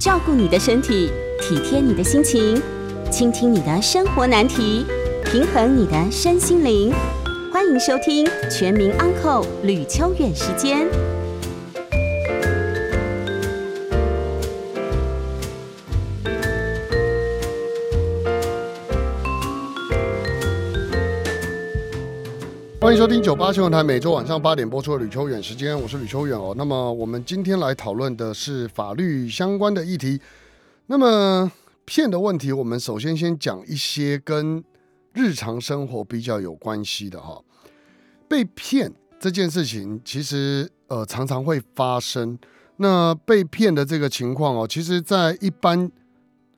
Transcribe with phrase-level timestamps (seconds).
[0.00, 1.12] 照顾你的身体，
[1.42, 2.58] 体贴你的心情，
[3.10, 4.86] 倾听你的生活难题，
[5.26, 6.90] 平衡你的身心灵。
[7.52, 10.86] 欢迎收听《全民安扣吕秋远时间》。
[22.90, 26.52] 欢迎收听九八新闻台每周晚上八点播出的吕秋远时间，我是吕秋远哦。
[26.58, 30.20] 那么我们今天来讨论的是法律相关的议题。
[30.86, 31.52] 那么
[31.84, 34.64] 骗的问题，我们首先先讲一些跟
[35.12, 37.40] 日常生活比较有关系的哈。
[38.26, 42.36] 被骗这件事情，其实呃常常会发生。
[42.78, 45.88] 那被骗的这个情况哦，其实在一般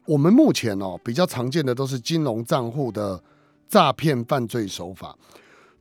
[0.07, 3.23] 我们目前哦比较常见的都是金融账户的
[3.69, 5.15] 诈骗犯罪手法。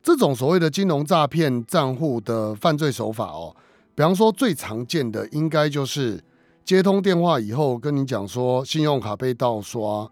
[0.02, 3.54] 这种所谓的金融诈骗账户的犯罪手法哦，
[3.94, 6.22] 比方说最常见的应该就是
[6.64, 10.10] 接通电话以后跟你讲说信用卡被盗刷，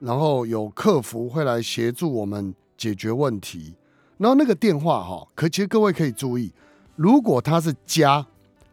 [0.00, 3.74] 然后有客服会来协助我们解决问题，
[4.16, 6.52] 然后那个电话哈，可其实各位可以注意，
[6.96, 8.26] 如果它是加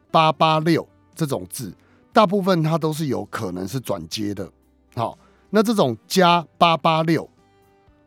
[0.09, 1.71] 八八六这种字，
[2.11, 4.49] 大部分它都是有可能是转接的。
[4.95, 5.15] 好，
[5.51, 7.29] 那这种加八八六，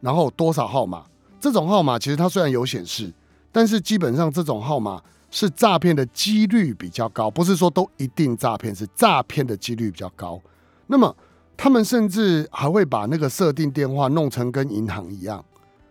[0.01, 1.05] 然后多少号码？
[1.41, 3.13] 这种号码其实它虽然有显示，
[3.53, 5.01] 但是基本上这种号码
[5.31, 10.41] 是诈骗的几率比较高，不是说都一定诈骗，是诈骗的几率比较高。
[10.87, 11.15] 那么
[11.57, 15.45] 他们甚至还会把那个设定电话弄成跟银行一样，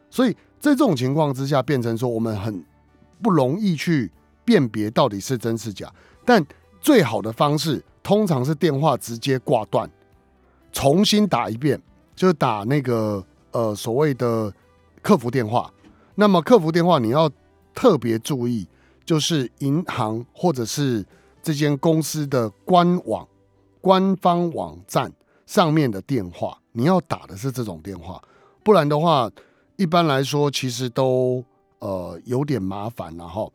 [0.10, 2.64] 所以在这种情况之下，变成说我们很
[3.22, 4.12] 不容易去
[4.44, 5.92] 辨别到底是真是假。
[6.26, 6.46] 但
[6.82, 9.90] 最好的方式通常是电话直接挂断，
[10.72, 11.82] 重新打一遍，
[12.16, 14.54] 就是打那个呃所谓的。
[15.08, 15.74] 客服电话，
[16.16, 17.32] 那么客服电话你要
[17.74, 18.68] 特别注意，
[19.06, 21.06] 就是银行或者是
[21.42, 23.26] 这间公司的官网、
[23.80, 25.10] 官方网站
[25.46, 28.22] 上面的电话，你要打的是这种电话，
[28.66, 29.32] 不然的话，
[29.78, 31.42] 一般来说其实都
[31.80, 33.16] 呃有点麻烦。
[33.16, 33.54] 然后，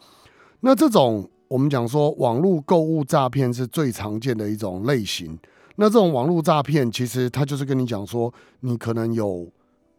[0.61, 5.39] 那这种我们讲说网络购物诈骗是最常见的一种类型。
[5.77, 9.47] 那这种网络诈骗其实他就是跟你讲说，你可能有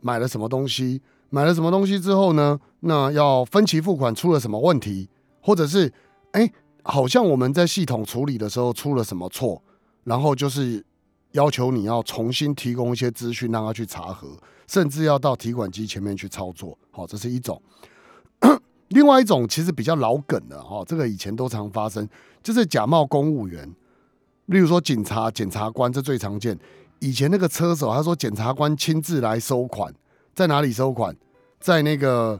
[0.02, 1.00] 买了什么东西。
[1.34, 2.60] 买了什么东西之后呢？
[2.82, 5.10] 那要分期付款出了什么问题，
[5.42, 5.92] 或者是
[6.34, 6.48] 哎、
[6.84, 9.60] 好像我们在系统处理的时候出了什么错，
[10.04, 10.86] 然后就是
[11.32, 14.28] 要求你要重新提供一些资讯让他去查核，
[14.68, 16.78] 甚至要到提款机前面去操作。
[16.92, 17.60] 好，这是一种。
[18.90, 22.08] 另外一种其实比较老梗的哈，这个以前都常发生，
[22.44, 23.68] 就是假冒公务员，
[24.46, 26.56] 例如说警察、检察官，这最常见。
[27.00, 29.92] 以前那个车手他说检察官亲自来收款。
[30.34, 31.16] 在哪里收款？
[31.60, 32.40] 在那个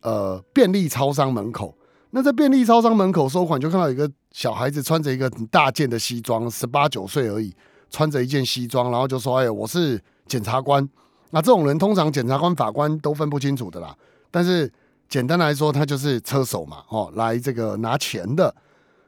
[0.00, 1.76] 呃便利超商门口。
[2.10, 7.52] 那在便利超商门口收款，就看到一个小孩子穿着一个很大件的西装，十八九岁而已，
[7.90, 10.88] 穿着一件西装，然后就说：“哎，我是检察官。”
[11.30, 13.96] 那这种人通常检察官、法官都分不清楚的啦。
[14.30, 14.72] 但是
[15.08, 18.54] 简单来说，他就是车手嘛，哦，来这个拿钱的。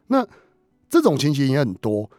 [0.09, 0.27] 那
[0.89, 2.11] 这种情形也很多。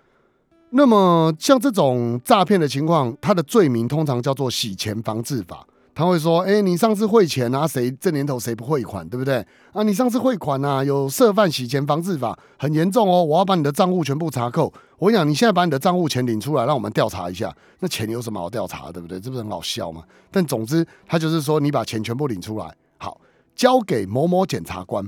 [0.70, 5.68] 那么像这种诈骗的情况，它的罪名通常叫做洗钱防治法。
[5.98, 9.44] 他会说：“哎、你上次汇钱啊，谁这年头谁不汇款，对不对？
[9.74, 13.24] 啊，你上次汇款啊，有涉犯洗钱防治法，很严重哦。
[13.24, 14.72] 我要把你的账户全部查扣。
[15.00, 17.52] 我跟你讲，你现在把你的账户钱领出来，让我们调查一下。
[17.80, 19.20] 那钱有什么好调查，对不对？
[19.20, 20.04] 这不是很好笑吗？
[20.30, 23.20] 但总之，他就是说，你把钱全部领出来，好，
[23.56, 25.04] 交给某某检察官。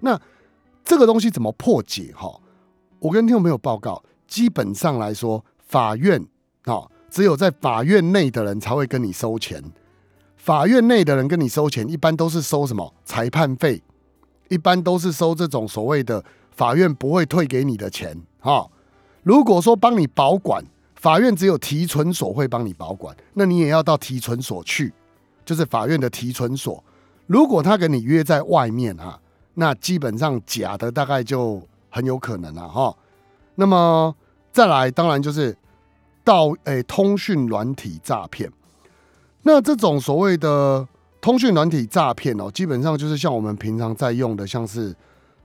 [0.00, 0.20] 那
[0.84, 2.12] 这个东西怎么破解？
[2.14, 2.38] 哈，
[2.98, 6.22] 我跟听众朋友报告，基本上来说，法院
[6.66, 9.64] 啊，只有在法院内的人才会跟你收钱。”
[10.46, 13.82] 法院内的人跟你收钱，一般都是收什么裁判费，
[14.48, 18.64] 一般都是收这种所谓的法院不会退给你的钱哈。
[19.24, 20.64] 如果说帮你保管，
[20.94, 24.94] 法院只有提存所会帮你保管，那你也要到提存所去，
[25.44, 26.80] 就是法院的提存所。
[27.26, 29.20] 如果他给你约在外面哈，
[29.54, 32.96] 那基本上假的大概就很有可能了哈。
[33.56, 34.14] 那么
[34.52, 35.58] 再来，当然就是
[36.22, 38.48] 到诶、通讯软体诈骗。
[39.46, 40.84] 那这种所谓的
[41.20, 44.92] 通讯软体诈骗哦，基本上就是像我们平常在用的，像是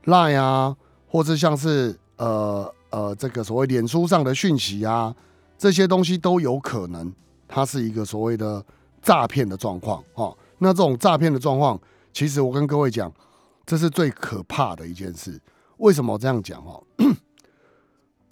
[0.06, 0.76] Line 啊，
[1.08, 5.16] 或者像是呃呃这个所谓脸书上的讯息啊，
[5.56, 7.14] 这些东西都有可能，
[7.48, 8.66] 它是一个所谓的
[9.04, 10.36] 诈骗的状况哦。
[10.58, 11.80] 那这种诈骗的状况，
[12.12, 13.14] 其实我跟各位讲，
[13.68, 15.40] 这是最可怕的一件事。
[15.78, 16.84] 为什么我这样讲哦？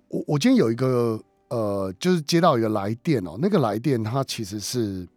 [0.08, 5.08] 我我今天有一个呃，就是接到一个来电哦，那个来电它其实是。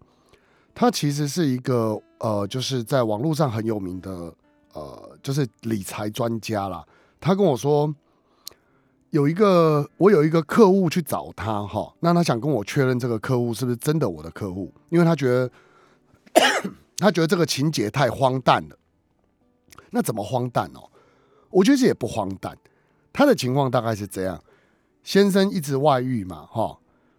[0.75, 4.33] 他其实是一个呃，就是在网络上很有名的
[4.73, 6.85] 呃，就是理财专家啦。
[7.21, 7.95] 他跟我说，
[9.11, 15.51] 有一个我有一个客户去找他哈，那他想跟我确认这个客户是不是真的我的客户，因为他觉得
[16.97, 18.77] 他觉得这个情节太荒诞了。
[19.91, 20.89] 那怎么荒诞哦？
[21.51, 22.57] 我觉得这也不荒诞。
[23.13, 24.43] 他的情况大概是这样：
[25.05, 26.79] 先生一直外遇嘛，哈，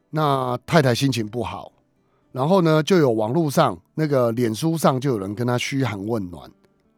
[0.09, 1.71] 那太太心情不好，
[2.33, 6.51] 然后呢，就有网络上那个脸书上就有人跟他嘘寒问暖，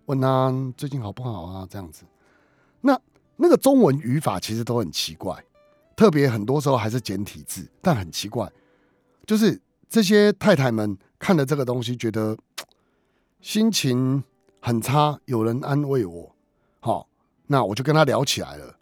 [0.05, 1.67] 问他最近好不好啊？
[1.69, 2.05] 这样子。
[2.81, 2.99] 那
[3.35, 5.43] 那个中文语法其实都很奇怪，
[5.93, 8.49] 特别很多时候还是简体字，但很奇怪，
[9.27, 12.37] 就是这些太太们看了这个东西，觉得
[13.41, 14.23] 心情
[14.61, 16.33] 很差，有人安慰我，
[16.79, 17.07] 好，
[17.47, 18.77] 那我就跟他聊起来了。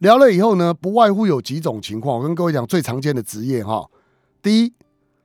[0.00, 2.18] 聊了以后呢，不外乎有几种情况。
[2.18, 3.88] 我跟各位讲最常见的职业哈，
[4.42, 4.72] 第一，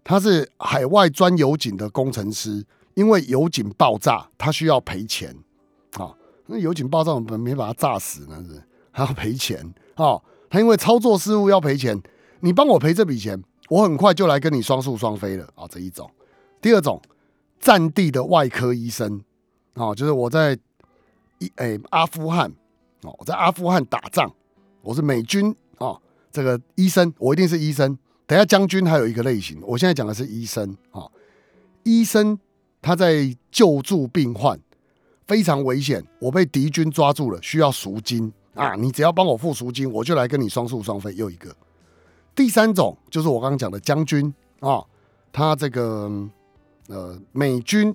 [0.04, 5.36] 他是海外钻油井的工程师，因为油井爆炸，他需要赔钱。
[5.94, 6.16] 啊，
[6.48, 8.62] 那油井爆炸，我们没把他炸死呢，是
[8.92, 9.74] 还要赔钱。
[9.96, 12.02] 哦，他因为操作失误要赔钱，
[12.40, 15.68] 你帮我赔这笔钱，我很快就来跟你双宿双飞了啊。
[15.70, 16.10] 这一种，
[16.62, 17.02] 第二种，
[17.60, 19.22] 战地的外科医生，
[19.74, 20.58] 啊，就是我在
[21.40, 22.52] 一诶、阿富汗，
[23.04, 24.32] 哦，我在阿富汗打仗。
[24.82, 26.02] 我是美军啊、哦，
[26.32, 27.98] 这个医生，我一定是医生。
[28.30, 31.10] 等下将军还有一个类型，我现在讲的是医生啊、
[31.82, 32.38] 医生
[32.80, 34.60] 他在救助病患，
[35.26, 38.76] 非常危险，我被敌军抓住了，需要赎金啊！
[38.76, 41.12] 你只要帮我付赎金，我就来跟你双宿双飞。
[41.16, 41.52] 又一个，
[42.36, 44.86] 第三种就是我刚刚讲的将军啊、
[45.34, 46.08] 他这个
[46.88, 47.92] 呃美军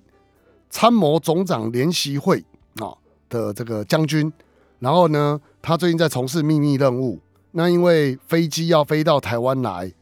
[0.68, 2.44] 参谋总长联席会
[2.80, 2.90] 啊、
[3.28, 4.32] 的这个将军。
[4.80, 7.20] 然后呢，他最近在从事秘密任务。
[7.52, 9.92] 那因为飞机要飞到台湾来，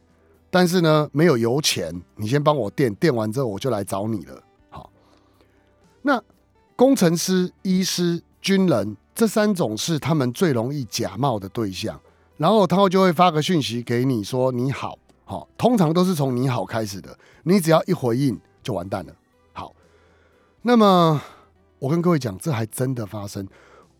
[0.53, 4.39] 但是呢没有油钱，你先帮我垫，垫完之后我就来找你了。
[4.69, 4.87] 好，
[6.03, 6.21] 那
[6.75, 11.99] 工程师、医师、军人这三种是他们最容易假冒的对象。
[12.37, 14.95] 然后他就会发个讯息给你说你好，
[15.25, 17.17] 好，通常都是从你好开始的。
[17.43, 19.13] 你只要一回应就完蛋了。
[19.53, 19.73] 好，
[20.61, 21.19] 那么
[21.79, 23.47] 我跟各位讲，这还真的发生。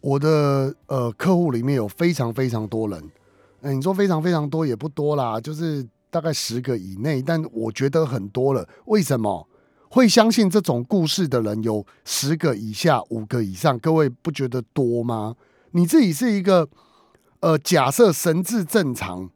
[0.02, 3.12] 我的呃客户里面有非常非常多人，
[3.62, 8.70] 哎、你说非常非常多也不多啦，就是大概十个以内，但我觉得很多了。
[8.86, 9.50] 为什么
[9.90, 13.80] 会相信这种故事的人有十个以下、五个以上？
[13.80, 15.36] 各位不觉得多吗？
[15.72, 16.70] 你自己是一个
[17.40, 19.28] 呃，假设神智正常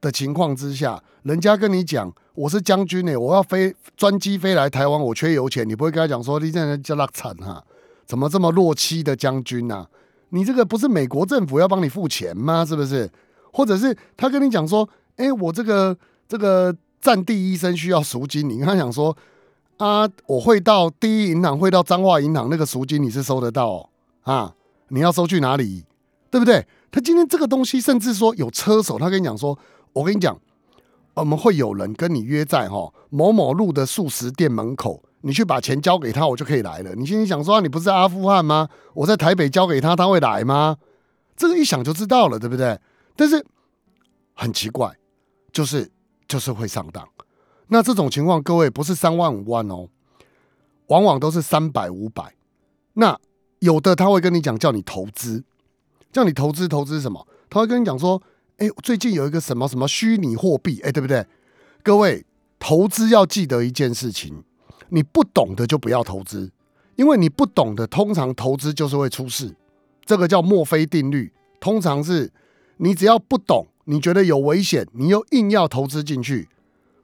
[0.00, 7.64] 的情况之下，人家跟你讲我是将军呢、我要飞专机飞来台湾，我缺油钱，你不会跟他讲说你现在叫他惨哈？
[8.06, 9.90] 怎么这么弱妻的将军呢、啊？
[10.28, 12.64] 你这个不是美国政府要帮你付钱吗？
[12.64, 13.10] 是不是？
[13.52, 15.96] 或者是他跟你讲说，哎、我这个
[16.30, 19.16] 这个战地医生需要赎金，你跟他讲说
[19.78, 23.88] 啊，我会到第一银行，会到彰化银行，那个赎金你是收得到哦，
[24.22, 24.54] 啊？
[24.90, 25.84] 你要收去哪里？
[26.30, 26.64] 对不对？
[26.92, 29.58] 他今天这个东西，甚至说有车手，他跟你讲说，
[29.92, 30.38] 我跟你讲，
[31.14, 35.02] 我们会有人跟你约在哈某某路的速食店门口。
[35.22, 36.94] 你去把钱交给他，我就可以来了。
[36.94, 38.68] 你心里想说，啊，你不是阿富汗吗？
[38.94, 40.76] 我在台北交给他，他会来吗？
[41.36, 42.78] 这个一想就知道了，对不对？
[43.16, 43.44] 但是
[44.32, 44.96] 很奇怪，
[45.52, 45.90] 就是
[46.30, 47.04] 就是会上当。
[47.66, 49.88] 那这种情况，各位不是三万五万哦，
[50.86, 52.34] 往往都是三百五百。
[52.94, 53.18] 那
[53.58, 55.42] 有的他会跟你讲，叫你投资，
[56.12, 57.26] 叫你投资投资什么？
[57.48, 58.22] 他会跟你讲说，
[58.58, 61.26] 哎，最近有一个什么什么虚拟货币，哎，对不对？
[61.82, 62.24] 各位
[62.60, 64.44] 投资要记得一件事情。
[64.92, 66.50] 你不懂的就不要投资，
[66.96, 69.54] 因为你不懂的，通常投资就是会出事。
[70.04, 72.32] 这个叫墨菲定律，通常是
[72.78, 76.48] 你只要不懂，你觉得有危险，你又硬要投资进去，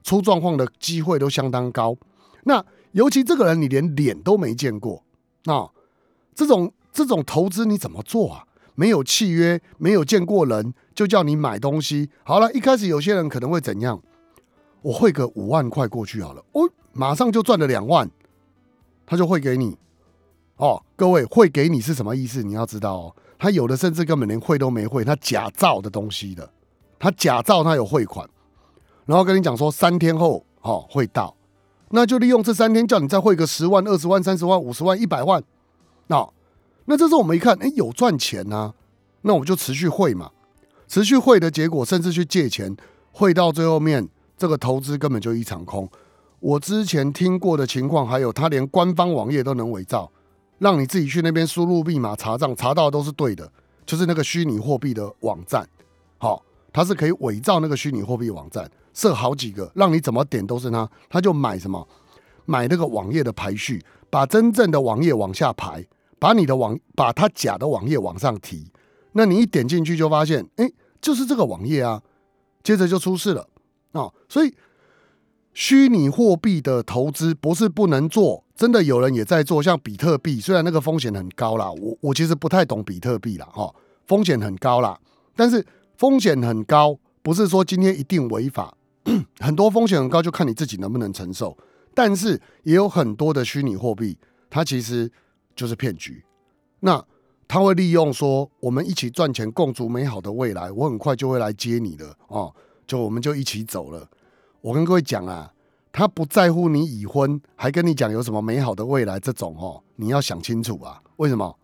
[0.03, 1.97] 出状况的机会都相当高。
[2.45, 5.03] 那尤其这个人你连脸都没见过，
[5.43, 5.69] 那
[6.33, 8.45] 这种这种投资你怎么做啊？
[8.75, 12.09] 没有契约，没有见过人，就叫你买东西。
[12.23, 14.01] 好了，一开始有些人可能会怎样？
[14.83, 16.69] 我汇个五万块过去好了，哦。
[16.93, 18.09] 马上就赚了两万，
[19.05, 19.77] 他就汇给你
[20.55, 20.81] 哦。
[20.95, 22.41] 各位，汇给你是什么意思？
[22.41, 26.49] 你要知道哦，他有的甚至根本连汇都没汇，他假造的东西的，
[26.99, 28.27] 他假造他有汇款，
[29.05, 31.35] 然后跟你讲说三天后哦会到，
[31.89, 35.43] 那就利用这三天叫你再汇个十万、二十万、三十万、五十万、一百万。
[36.07, 36.27] 那、
[36.85, 38.73] 那这时候我们一看，哎，有赚钱呐、
[39.21, 40.31] 那我们就持续汇嘛，
[40.87, 42.75] 持续汇的结果，甚至去借钱，
[43.11, 45.89] 汇到最后面，这个投资根本就一场空。
[46.39, 50.11] 我之前听过的情况，还有他连官方网页都能伪造，
[50.59, 53.51] 让你自己去那边输入密码查账，查到都是对的，
[53.85, 55.67] 就是那个虚拟货币的网站。
[56.19, 56.43] 好，
[56.77, 61.87] 他是可以伪造那个虚拟货币网站，设好几个，让你怎么点都是他，他就买什么，
[62.45, 65.83] 买那个网页的排序，把真正的网页往下排，
[66.19, 68.71] 把你的网，把他假的网页往上提。
[69.13, 70.69] 那你一点进去就发现，哎，
[71.01, 72.03] 就是这个网页啊，
[72.61, 73.41] 接着就出事了
[73.93, 74.13] 啊、哦。
[74.29, 74.53] 所以
[75.55, 84.99] 虚拟货币的投资不是不能做，真的有人也在做，像比特币，虽然那个风险很高啦，我我其实不太懂比特币啦，哈、哦，风险很高啦，
[85.35, 85.65] 但是
[85.97, 88.77] 风险很高，不是说今天一定违法。
[89.39, 91.57] 很多风险很高，就看你自己能不能承受。
[91.93, 94.17] 但是也有很多的虚拟货币，
[94.49, 95.11] 它其实
[95.55, 96.23] 就是骗局。
[96.81, 97.03] 那
[97.47, 100.71] 他会利用说，我们一起赚钱，共筑美好的未来。
[100.71, 102.53] 我很快就会来接你了哦，
[102.85, 104.07] 就我们就一起走了。
[104.61, 105.51] 我跟各位讲啊，
[105.91, 111.01] 他不在乎你已婚，还跟你讲有什么美好的未来，这种哦，你要想清楚啊。
[111.15, 111.57] 为什么？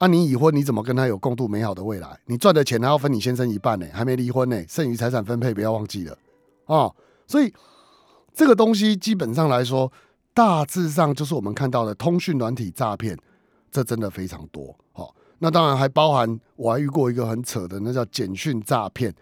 [0.00, 2.18] 啊，你已婚，你怎么跟他有共度美好的未来？
[2.24, 6.16] 你赚的钱还要分你先生一半呢，还没离婚呢，剩余财产分配不要忘记了。
[6.64, 7.52] 哦，所以
[8.32, 9.92] 这个东西基本上来说，
[10.32, 13.14] 大致上就是我们看到的通讯软体诈骗，
[13.70, 14.74] 这真的非常多。
[14.94, 19.14] 哦，那当然还包含我还遇过一个很扯的，那叫简讯诈骗。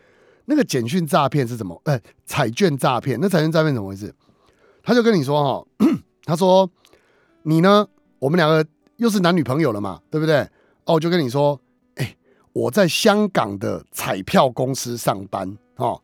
[0.44, 1.82] 那个简讯诈骗是什么？
[1.86, 3.18] 哎、彩券诈骗。
[3.20, 4.14] 那彩券诈骗怎么回事？
[4.84, 5.66] 他就跟你说哈，
[6.22, 6.70] 他说
[7.42, 7.84] 你呢，
[8.20, 8.64] 我们两个
[8.98, 10.48] 又是男女朋友了嘛，对不对？
[10.88, 11.60] 哦，就跟你说，
[11.94, 12.16] 哎、
[12.52, 15.56] 我在香港的彩票公司上班。
[15.76, 16.02] 哦，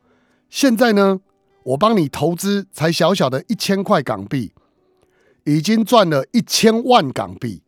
[0.49, 1.19] 现在呢。
[1.65, 4.51] 我帮你投资才小小的一千块港币，
[5.45, 7.63] 已经赚了一千万港币，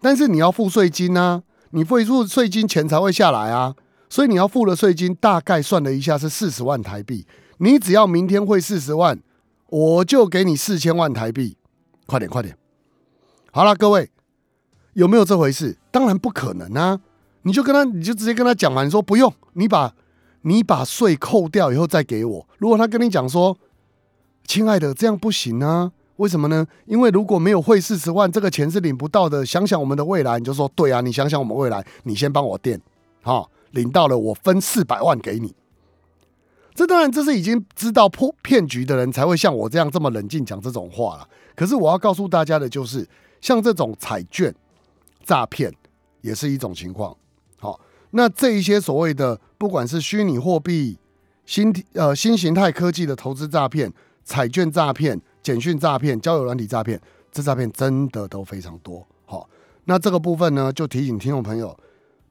[0.00, 3.74] 但是你要付税金啊，你付入税金钱才会下来啊，
[4.08, 7.26] 所以你要付的税金大概算了一下是四十万台币，
[7.58, 9.20] 你只要明天汇四十万，
[9.68, 11.58] 我就给你四千万台币，
[12.06, 12.56] 快点快点，
[13.52, 14.10] 好了，各位
[14.94, 15.76] 有没有这回事？
[15.96, 17.00] 当然不可能啊，
[17.44, 19.94] 你就跟他，你就直接跟他讲完，你说不用，你把。
[20.42, 22.48] 你把税扣掉以后再给我。
[22.58, 23.58] 如果他跟你讲说
[24.46, 26.64] ：“亲爱的，这样不行啊，为什么呢？
[26.84, 29.44] 因为如果没有汇四十万，这个钱是领不到的。
[29.44, 32.80] 想想我们的未来，你就说对啊，你想想我们未来，你先帮我垫，
[33.24, 35.52] 好，领到了我分四百万给你。
[36.76, 41.28] 这当然这是已经知道破骗局的人才会像我这样这么冷静讲这种话了。
[41.56, 43.04] 可是我要告诉大家的就是，
[43.40, 44.54] 像这种彩券
[45.24, 45.74] 诈骗
[46.20, 47.16] 也是一种情况。
[47.58, 47.80] 好。
[48.12, 50.96] 那这一些所谓的，不管是虚拟货币、
[51.44, 53.92] 新呃新形态科技的投资诈骗、
[54.24, 56.98] 彩券诈骗、简讯诈骗、交友软体诈骗，
[57.30, 59.06] 这诈骗真的都非常多。
[59.26, 59.46] 好，
[59.84, 61.76] 那这个部分呢，就提醒听众朋友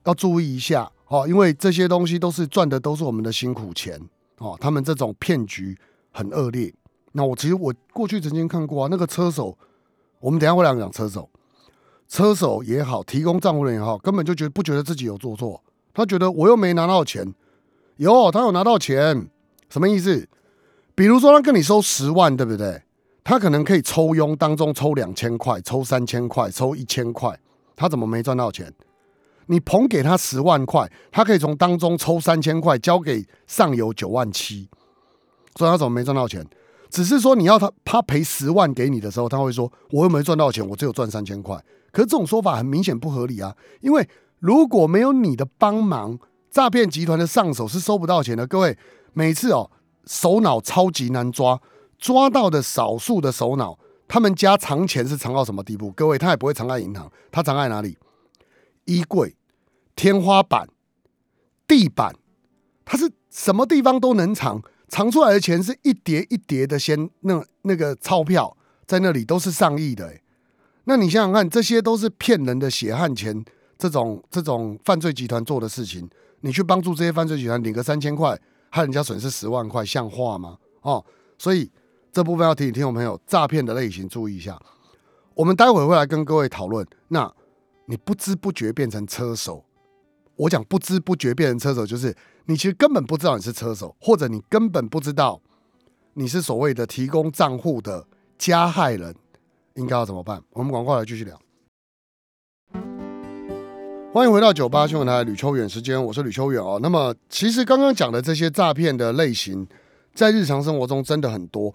[0.04, 0.90] 要注意一下。
[1.04, 4.00] 好，因为这些东西都是赚的，都是我们的辛苦钱。
[4.38, 5.78] 哦，他们这种骗局
[6.10, 6.72] 很恶劣。
[7.12, 9.56] 那我其实我过去曾经看过啊，那个车手，
[10.18, 11.28] 我们等一下会来讲车手。
[12.08, 17.34] 车手也好，提供账户人也好，根本就觉得不觉得自己有做错，他觉得我又没拿到钱，
[17.96, 19.28] 有他有拿到钱，
[19.68, 20.28] 什么意思？
[20.94, 22.82] 比如说他跟你收十万，对不对？
[23.24, 27.38] 他可能可以抽佣当中抽两千块，抽三千块，抽一千块，
[27.74, 28.72] 他怎么没赚到钱？
[29.46, 34.68] 你捧给他十万块，他可以从当中抽三千块交给上游九万七，
[35.56, 36.46] 所以他怎么没赚到钱？
[36.88, 41.60] 只是说你要他他赔十万给你的时候，他会说我又没赚到钱，我只有赚三千块。
[41.96, 43.56] 可这种说法很明显不合理啊！
[43.80, 44.06] 因为
[44.38, 46.18] 如果没有你的帮忙，
[46.50, 48.46] 诈骗集团的上手是收不到钱的。
[48.46, 48.76] 各位，
[49.14, 49.70] 每次哦，
[50.04, 51.58] 首脑超级难抓，
[51.96, 55.90] 抓到的少数的首脑，他们家藏钱是藏到什么地步？
[55.92, 57.96] 各位，他也不会藏在银行，他藏在哪里？
[58.84, 59.34] 衣柜、
[59.94, 60.68] 天花板、
[61.66, 62.14] 地板，
[62.84, 64.62] 他是什么地方都能藏。
[64.88, 68.54] 藏出来的钱是一叠一叠的，先那那个钞票
[68.86, 70.20] 在那里都是上亿的，欸
[70.88, 73.44] 那你想想看，这些都是骗人的血汗钱，
[73.76, 76.08] 这种这种犯罪集团做的事情，
[76.42, 78.40] 你去帮助这些犯罪集团领个三千块，
[78.70, 80.56] 害人家损失十万块，像话吗？
[80.82, 81.04] 哦，
[81.38, 81.68] 所以
[82.12, 84.56] 这部分要提醒听众朋友，诈骗的类型注意一下。
[85.34, 86.86] 我们待会会来跟各位讨论。
[87.08, 87.30] 那
[87.86, 89.64] 你不知不觉变成车手，
[90.36, 95.40] 我讲不知不觉变成车手，就是你其实根本不知道你是车手，或者你根本不知道
[96.14, 98.06] 你是所谓的提供账户的
[98.38, 99.14] 加害人。
[99.76, 100.42] 应该要怎么办？
[100.50, 101.38] 我们赶快来继续聊。
[104.12, 106.78] 欢迎回到九八新闻台吕秋远时间，我是吕秋远哦。
[106.82, 109.66] 那么，其实刚刚讲的这些诈骗的类型，
[110.14, 111.74] 在日常生活中真的很多。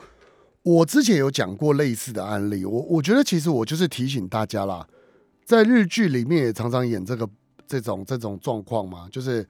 [0.63, 4.87] 我之前有讲过类似的案例，我我觉得其实我就是提醒大家啦，
[5.45, 7.29] 在日剧里面也常常演这个
[7.67, 9.47] 这种这种状况嘛，就是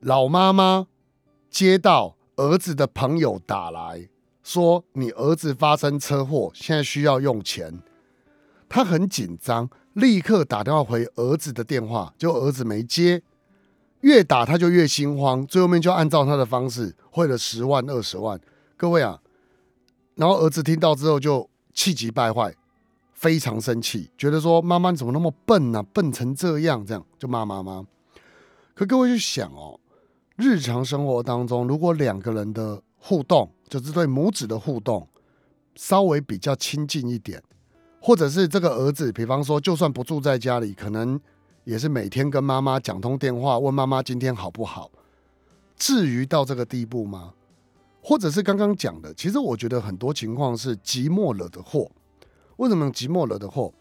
[0.00, 0.86] 老妈妈
[1.50, 4.08] 接到儿子的朋友打来。
[4.48, 7.82] 说你儿子发生车祸，现在需要用钱，
[8.66, 13.22] 他很紧张，立刻打电话回儿子的电话，就儿子没接，
[14.00, 18.40] 越打他就越心慌，最后面就按照他的方式汇了十万二十万，
[18.74, 19.20] 各位啊，
[20.14, 22.54] 然后儿子听到之后就气急败坏，
[23.12, 27.86] 非常生气，觉得说妈妈怎么那么笨呢、啊，笨成这样，这样就骂妈妈。
[28.72, 29.78] 可各位去想哦，
[30.36, 35.06] 日常生活当中，如果两个人的互动，就是对母子的互动，
[35.76, 37.42] 稍微比较亲近一点，
[38.00, 41.20] 或者是这个儿子，比方说，就算不住在家里，可能
[41.64, 44.90] 也是每天跟妈妈讲通电话，问妈妈今天好不好？
[45.76, 47.34] 至于到这个地步吗？
[48.00, 51.90] 或者是刚刚讲的，其实我觉得很多情况是寂寞惹的祸。
[52.56, 53.72] 为什么寂寞惹的祸？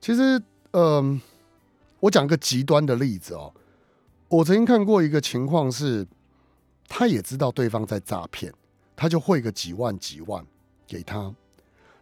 [0.00, 0.38] 其实，
[0.70, 1.20] 嗯、呃，
[2.00, 3.52] 我讲个极端的例子哦。
[4.28, 6.06] 我曾经看过一个情况是，
[6.86, 8.52] 他也知道对方在诈骗，
[8.96, 10.44] 他就汇个几万几万
[10.88, 11.32] 给他，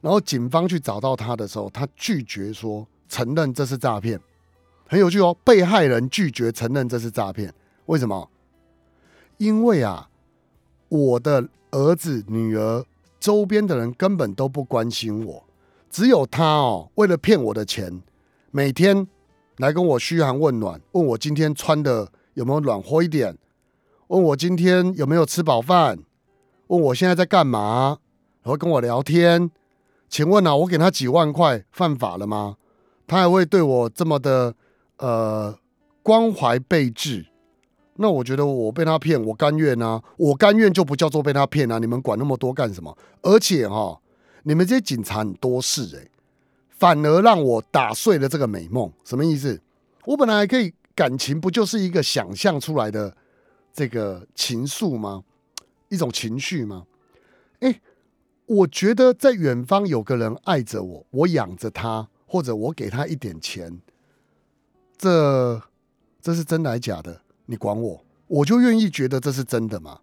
[0.00, 4.18] 然后警方去找到他的时候，他拒绝说承认这是诈骗。
[4.86, 7.52] 很有趣哦，被害人拒绝承认这是诈骗，
[7.86, 8.30] 为什么？
[9.36, 10.08] 因为啊。
[10.90, 12.84] 我的儿子、女儿、
[13.18, 15.44] 周边的人根本都不关心我，
[15.90, 18.00] 只有他哦，为了骗我的钱，
[18.52, 19.08] 每天
[19.56, 23.36] 来跟我嘘寒问暖，问我今天穿的有没有暖和一点，
[24.06, 25.98] 问我今天有没有吃饱饭，
[26.68, 27.98] 问我现在在干嘛，
[28.42, 29.50] 然后跟我聊天。
[30.08, 32.56] 请问啊，我给他几万块犯法了吗？
[33.06, 34.54] 他还会对我这么的
[34.98, 35.58] 呃
[36.02, 37.26] 关怀备至？
[37.96, 40.02] 那我觉得我被他骗，我甘愿啊！
[40.16, 41.78] 我甘愿就不叫做被他骗啊！
[41.78, 42.96] 你们管那么多干什么？
[43.22, 44.00] 而且哈，
[44.42, 46.10] 你们这些警察很多事诶，
[46.70, 48.90] 反而让我打碎了这个美梦。
[49.04, 49.60] 什么意思？
[50.06, 53.16] 我本来还可以，感情不就是一个想象出来的
[53.72, 55.22] 这个情愫吗？
[55.94, 56.84] 一种情绪吗？
[57.60, 57.80] 诶，
[58.46, 63.80] 我觉得在远方有个人爱着我，我养着他，或者我给他一点钱，
[64.98, 65.62] 这
[66.20, 67.22] 这是真的还假的？
[67.46, 70.00] 你管我，我就愿意觉得这是真的嘛。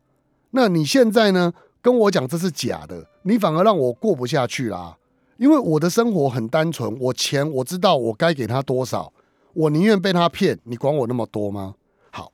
[0.52, 1.54] 那你现在呢？
[1.84, 5.00] 跟我讲这是假的，你反而让我过不下去啦。
[5.38, 9.12] 因为我的生活很单纯，我钱我知道我该给他多少，
[9.54, 10.60] 我宁愿被他骗。
[10.66, 11.74] 你管我那么多吗？
[12.12, 12.32] 好，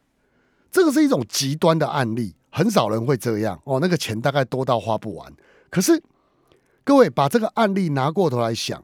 [0.69, 3.79] 这个是一种极端的案例，很少人会这样哦。
[3.79, 5.33] 那个钱大概多到花不完。
[5.69, 6.01] 可是
[6.83, 8.83] 各位把这个案例拿过头来想，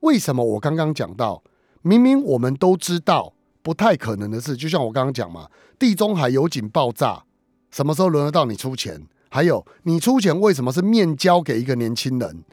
[0.00, 1.42] 为什么我刚刚讲到，
[1.82, 3.34] 明明我们都知道。
[3.62, 5.48] 不太可能的事，就像我刚刚讲嘛，
[5.78, 7.24] 地中海油井爆炸，
[7.70, 9.08] 什么时候轮得到你出钱？
[9.30, 12.44] 还有你出钱为什么是面交给一个年轻人？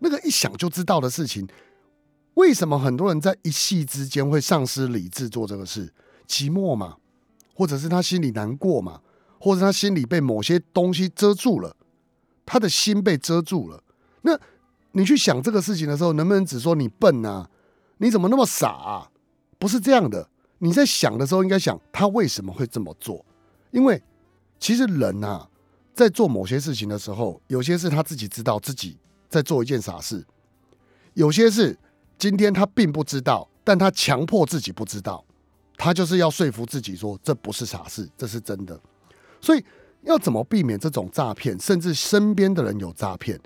[0.00, 1.48] 那个一想就知道的事情，
[2.34, 5.90] 为什么很多人在一夕之间会丧失理智做这个事？
[6.26, 6.96] 寂寞嘛，
[7.54, 9.00] 或者是他心里难过嘛，
[9.38, 11.76] 或者他心里被某些东西遮住了，
[12.44, 13.82] 他的心被遮住了。
[14.22, 14.38] 那
[14.92, 17.48] 你去想这个事情的时候，能不能只说你笨啊？
[17.98, 19.10] 你怎么那么傻啊？
[19.58, 20.28] 不是这样的。
[20.58, 23.24] 你在想的时候，应该想他为什么会这么做？
[23.70, 24.02] 因为
[24.58, 25.48] 其实人啊，
[25.94, 28.96] 在做某些事情的时候，有些是他自己知道自己
[29.28, 30.26] 在做一件傻事，
[31.14, 31.78] 有些是
[32.18, 35.24] 今天他并不知道，但他强迫自己不知道，
[35.76, 38.80] 他就是要说服自己说这不是傻事，这是真的。
[39.40, 39.64] 所以
[40.02, 43.38] 要怎么避免这种诈骗，甚至身边的人有诈骗，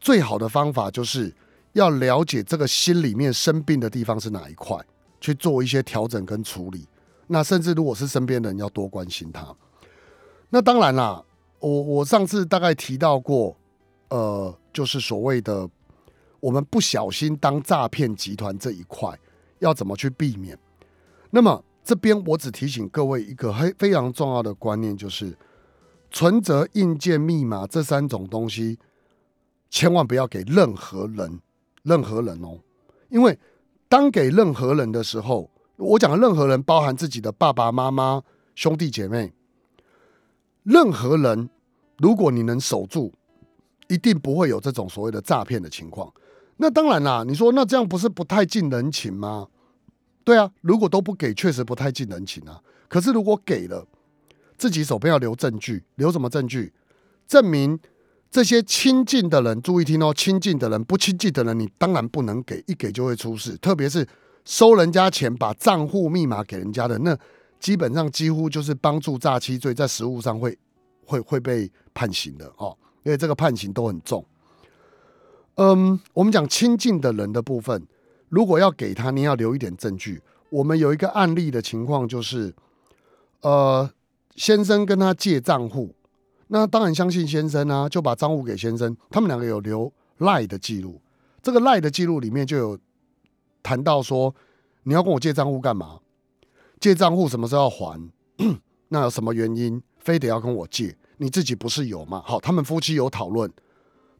[0.00, 1.34] 最好的方法就是
[1.72, 4.78] 要了解这个心里面生病的地方是哪一块。
[5.24, 6.84] 去做一些调整跟处理，
[7.28, 9.54] 那甚至如果是身边的人要多关心他。
[10.50, 11.22] 那当然啦，
[11.60, 13.56] 我我上次大概提到过，
[14.08, 15.70] 呃，就是所谓的
[16.40, 19.16] 我们不小心当诈骗集团这一块
[19.60, 20.58] 要怎么去避免。
[21.30, 25.36] 那么这边我只提醒各位一个非非常重要的观念，就是
[26.10, 28.78] 存折、硬件、密码这三种东西，
[29.70, 31.40] 千万不要给任何人，
[31.82, 32.58] 任何人哦，
[33.08, 33.38] 因为。
[33.88, 38.22] 当给任何人的时候，我讲的任何人包含自己的爸爸妈妈、
[38.54, 39.34] 兄弟姐妹。
[40.62, 41.50] 任何人，
[41.98, 43.12] 如果你能守住，
[43.88, 46.10] 一定不会有这种所谓的诈骗的情况。
[46.56, 49.48] 那当然啦，你说那这样不是不太近人情吗？
[50.24, 52.60] 对啊，如果都不给，确实不太近人情啊。
[52.88, 53.86] 可是如果给了，
[54.56, 56.72] 自己手边要留证据，留什么证据？
[57.26, 57.78] 证明。
[58.30, 63.54] 这些亲近的人，注意听哦，亲近的人，不亲近的人，你当然不能给，一给就会出事。
[63.58, 64.08] 特别是
[64.46, 67.14] 收人家钱，把账户密码给人家的，那
[67.60, 70.56] 基本上几乎就是帮助诈欺罪，在实务上会
[71.04, 74.24] 会会被判刑的哦，因为这个判刑都很重。
[75.56, 77.86] 嗯，我们讲亲近的人的部分，
[78.32, 80.22] 如果要给他，你要留一点证据。
[80.48, 82.54] 我们有一个案例的情况就是，
[83.42, 83.90] 呃，
[84.36, 85.94] 先生跟他借账户。
[86.46, 88.96] 那当然相信先生啊，就把账户给先生。
[89.10, 90.98] 他们两个有留赖的记录，
[91.42, 92.78] 这个赖的记录里面就有
[93.62, 94.34] 谈到说，
[94.84, 96.00] 你要跟我借账户干嘛？
[96.80, 98.10] 借账户什么时候要还？
[98.88, 100.96] 那有什么原因非得要跟我借？
[101.18, 102.22] 你自己不是有吗？
[102.24, 103.52] 好，他们夫妻有讨论，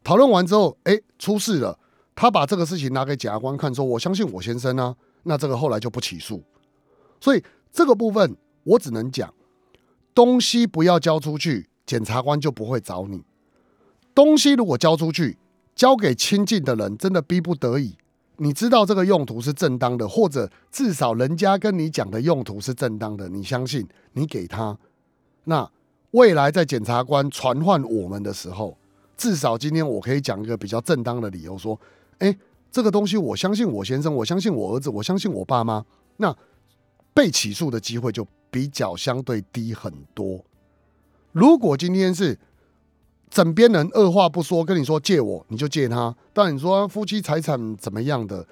[0.03, 1.79] 讨论完之后，哎，出事了。
[2.15, 4.95] 他把这个事情拿给检察官看，说我相信我先生啊。
[5.23, 6.43] 那这个后来就不起诉。
[7.21, 9.33] 所以这个部分我只能讲。
[10.15, 13.23] 东西不要交出去，检察官就不会找你。
[14.13, 15.39] 东西如果交出去，
[15.73, 17.97] 交给亲近的人，真的逼不得已，
[18.37, 24.77] 你知道这个用途是正当的，或者至少人家跟你讲的用途是正当的，你相信你给他，
[25.45, 25.67] 那
[26.11, 28.77] 未来在检察官传唤我们的时候，
[29.17, 31.79] 至少今天我可以讲一个比较正当的理由，说，
[32.19, 32.37] 哎，
[32.71, 35.85] 这个东西我相信我先生，我相信我儿子，我相信我爸妈，
[36.17, 36.35] 那
[37.13, 40.43] 被起诉的机会就比较相对低很多。
[41.31, 42.37] 如果今天是
[43.29, 46.15] 枕边人二话不说跟你说借我，你就借他。
[46.31, 48.45] 但你说夫妻财产怎么样的，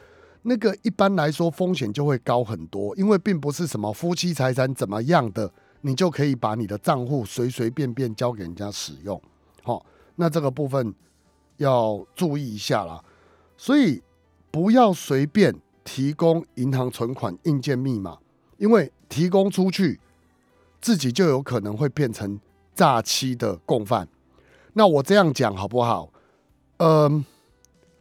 [0.43, 9.21] 那个一般来说风险就会高很多，因为并不是什么夫妻财产怎么样的，你就可以把你的账户随随便便交给人家使用。
[9.62, 10.93] 好，那这个部分
[11.58, 13.00] 要注意一下啦。
[13.62, 14.02] 所以
[14.50, 18.17] 不要随便提供银行存款硬件密码，
[18.58, 20.00] 因为提供出去，
[20.82, 22.39] 自己就有可能会变成
[22.74, 24.08] 诈欺的共犯。
[24.74, 26.12] 那我这样讲好不好？
[26.78, 27.24] 嗯、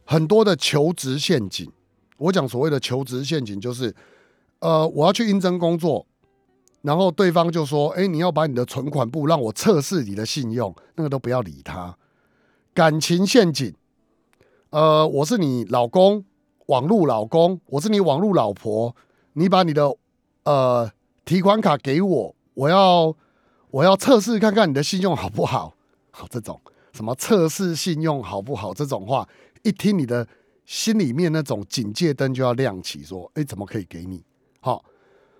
[0.03, 1.71] 很多的求职陷阱，
[2.17, 3.93] 我讲所谓的求职陷阱，就是，
[4.61, 6.07] 呃，我要去应征工作，
[6.81, 11.95] 然后对方就说：“哎，你要把你的存款簿让我测试你的信用，那个都不要理他。”
[12.73, 13.75] 感情陷阱，
[14.71, 16.23] 呃，我是你老公，
[16.67, 18.95] 网络老公，我是你网络老婆，
[19.33, 19.93] 你把你的
[20.45, 20.89] 呃
[21.25, 23.13] 提款卡给我，我要
[23.69, 25.75] 我要测试看看你的信用好不好。
[26.11, 26.57] 好，这种
[26.93, 29.27] 什么测试信用好不好这种话，
[29.63, 30.25] 一听你的
[30.65, 34.23] 心里面那种警戒灯就要亮起，说：哎，怎么可以给你？
[34.61, 34.85] 好，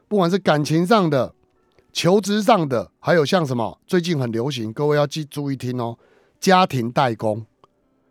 [0.10, 1.34] 不管是感情上的、
[1.94, 5.98] 求职上的，还有像什么最近很流行，各位要记注意听哦，
[6.38, 7.46] 家庭代工。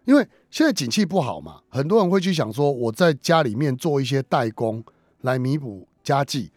[0.04, 4.82] 因为现在景气不好嘛，很多人会去想说，我在家里面做一些代工
[5.20, 6.50] 来弥补家计，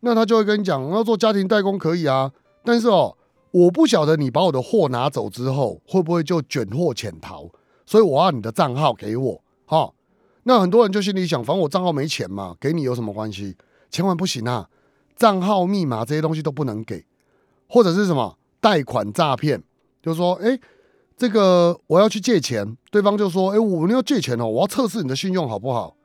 [0.00, 2.32] 那他就会跟你讲，要做家庭代工可以啊，
[2.64, 3.16] 但是哦。
[3.56, 7.48] 我不晓得你把我的货拿走之后会不会就卷货潜逃，
[7.86, 9.92] 所以我要你的账号给我，哈。
[10.42, 13.56] 那很多人就心里想，反正我账号没钱嘛，给你有什么关系？
[13.92, 14.68] 千万不行啊！
[15.14, 17.06] 账号密码这些东西都不能给，
[17.68, 19.62] 或者是什么贷款诈骗，
[20.02, 20.58] 就是说，哎，
[21.16, 25.96] 这个我要去借钱，对方就说，哎，我们要借钱哦，我要测试你的信用好不好？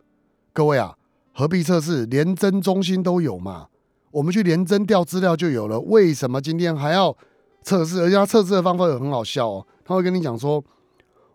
[0.53, 0.97] 各位啊，
[1.33, 2.05] 何必测试？
[2.05, 3.67] 联征中心都有嘛，
[4.11, 7.15] 我们去联征调资料就有了，为什么今天还要？
[7.61, 9.67] 测试，而且他测试的方法也很好笑哦。
[9.83, 10.63] 他会跟你讲说，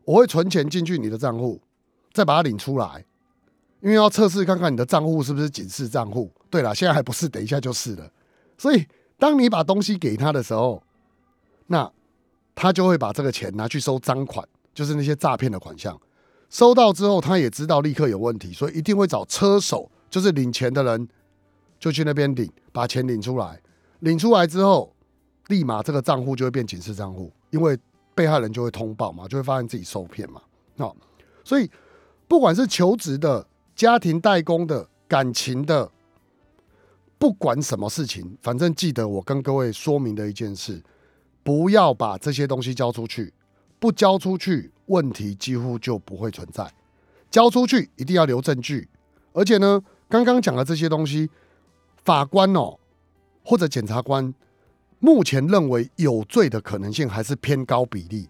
[0.07, 1.61] 我会存钱进去你的账户，
[2.15, 3.05] 再把它领出来，
[3.83, 6.33] 因为要测试看看你的账户是不是警示账户。
[6.49, 8.11] 对了，现在还不是，等一下就是了。
[8.57, 8.87] 所以，
[9.19, 10.83] 当你把东西给他的时候，
[11.67, 11.93] 那
[12.55, 16.01] 他就会把这个钱拿去收赃款，就是那些诈骗的款项。
[16.51, 21.09] 收到之后，他也知道立刻有问题，所以一定会找车手，就是领钱的人，
[21.79, 23.61] 就去那边领，把钱领出来。
[24.01, 24.91] 领出来之后。
[25.49, 27.79] 立马这个账户就会变警示账户，因为
[28.15, 30.41] 被害人就会通报嘛，就会发现自己受骗嘛。
[30.79, 30.97] 好，
[31.45, 31.71] 所以
[32.27, 35.91] 不管是求职的、家庭代工的、感情的，
[37.19, 40.83] 不管什么事情，反正记得我跟各位说明的一件事：
[41.45, 43.33] 不要把这些东西交出去，
[43.79, 46.65] 不交出去，问题几乎就不会存在；
[47.31, 48.89] 交出去，一定要留证据。
[49.33, 51.31] 而且呢，刚刚讲的这些东西，
[52.03, 52.79] 法官哦，
[53.45, 54.35] 或者检察官。
[55.01, 58.27] 目前认为有罪的可能性还是偏高比例，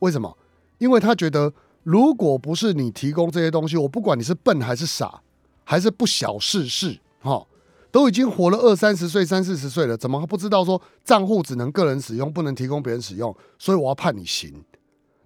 [0.00, 0.36] 为什么？
[0.78, 1.52] 因为他觉得，
[1.84, 5.22] 如果不是你提供这些东西，我不管你是笨还是傻，
[5.62, 7.46] 还是不晓世事，哈，
[7.90, 13.34] 都已经活了二三十岁、三四十岁了，怎么还不知道说账户只能个人使用，不能提供别人使用？
[13.58, 14.64] 所以我要判你刑。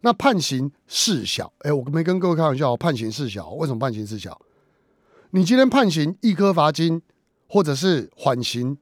[0.01, 4.41] 那判刑事小，哎，我没跟各位开玩笑，判刑事小，为什么判刑事小？
[5.31, 7.03] 你今天判刑一颗罚金，
[7.49, 8.79] 或者是缓刑。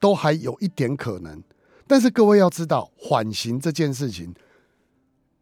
[0.00, 1.40] 都还有一点可能，
[1.86, 4.34] 但是各位要知道，缓刑这件事情，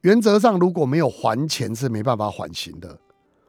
[0.03, 2.99] 原则上如果没有还钱是没办法缓刑的，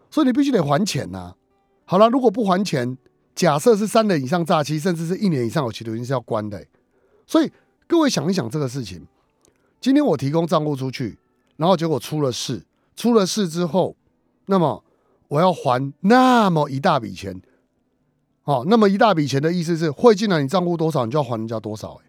[0.10, 1.36] 所以你必须得还钱呐、
[1.84, 2.98] 好了，如果不还钱，
[3.34, 6.66] 假设是三年以上诈欺，甚至是一年以上有期徒刑是要关的、
[7.26, 7.52] 所以
[7.88, 9.06] 各位想一想这个事情，
[9.80, 11.18] 今天我提供账户出去，
[11.58, 12.66] 然后结果出了事，
[12.96, 13.96] 出了事之后，
[14.46, 14.84] 那么
[15.30, 17.42] 我要还那么一大笔钱。
[18.44, 22.02] 好，那么一大笔钱的意思是汇进来，你账户多少，你就要还人家多少、欸。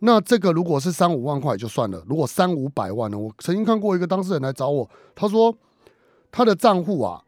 [0.00, 3.18] 那这个如果是三五万块就算了，如果三五百万呢？
[3.18, 5.54] 我曾经看过一个当事人来找我，他说
[6.30, 7.22] 他的账户啊，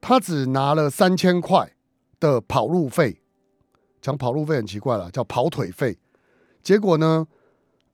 [0.00, 1.73] 他只拿了三千块
[2.24, 3.20] 的跑路费，
[4.00, 5.98] 讲跑路费很奇怪了，叫跑腿费。
[6.62, 7.26] 结果呢，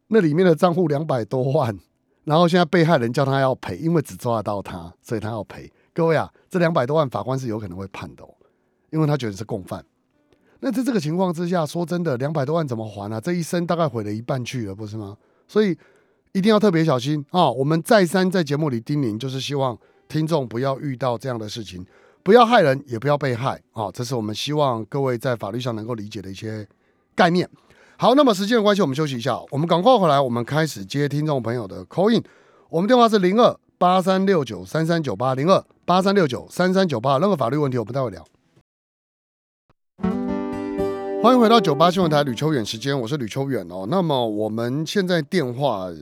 [0.06, 1.76] 那里面的账户两百多万，
[2.24, 5.70] 然后现在被害人叫他要赔，因为只抓得到他，所以他要赔。
[5.92, 8.28] 各位啊，这两百多万法官是有可能会判的哦，
[8.90, 9.84] 因为他觉得是共犯。
[10.60, 13.20] 那在这个情况之下，说真的，两百多万怎么还啊？
[13.20, 15.16] 这一生大概毁了一半去了，不是吗？
[15.48, 15.76] 所以
[16.32, 21.84] 一定要特别小心啊、我们再三在节目里叮咛，就是希望听众不要遇到这样的事情，
[22.30, 23.90] 不要害人，也不要被害啊、哦！
[23.92, 26.64] 这是我们希望各位在法律上能够理解的一些
[27.12, 27.50] 概念。
[27.96, 32.22] 好，那么时间的关系，我们休息一下，我们赶快回来，我们开始接听众朋友的 call in。
[32.68, 38.24] 我们电话是零二八三六九三三九八零二八三六九三三九八，任何法律问题，我们待会聊。
[41.24, 43.88] 欢迎回到九八新闻台吕秋远时间，我是吕秋远哦。
[43.90, 45.96] 那么我们现在电话、呃、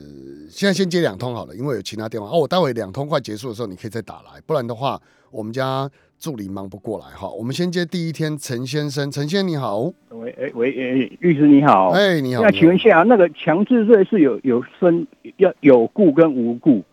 [0.47, 2.37] 现在先接两通好了，因为有其他电话哦。
[2.37, 7.29] 我待会两通快结束的时候，你可以再打来，不然的话我们家助理忙不过来哈。
[7.29, 16.83] 我们先接第一天陈先生，陈先生你好，喂哎喂哎，律师你好，哎你好，那请问一下，那个强制罪是有有分要有故跟无故，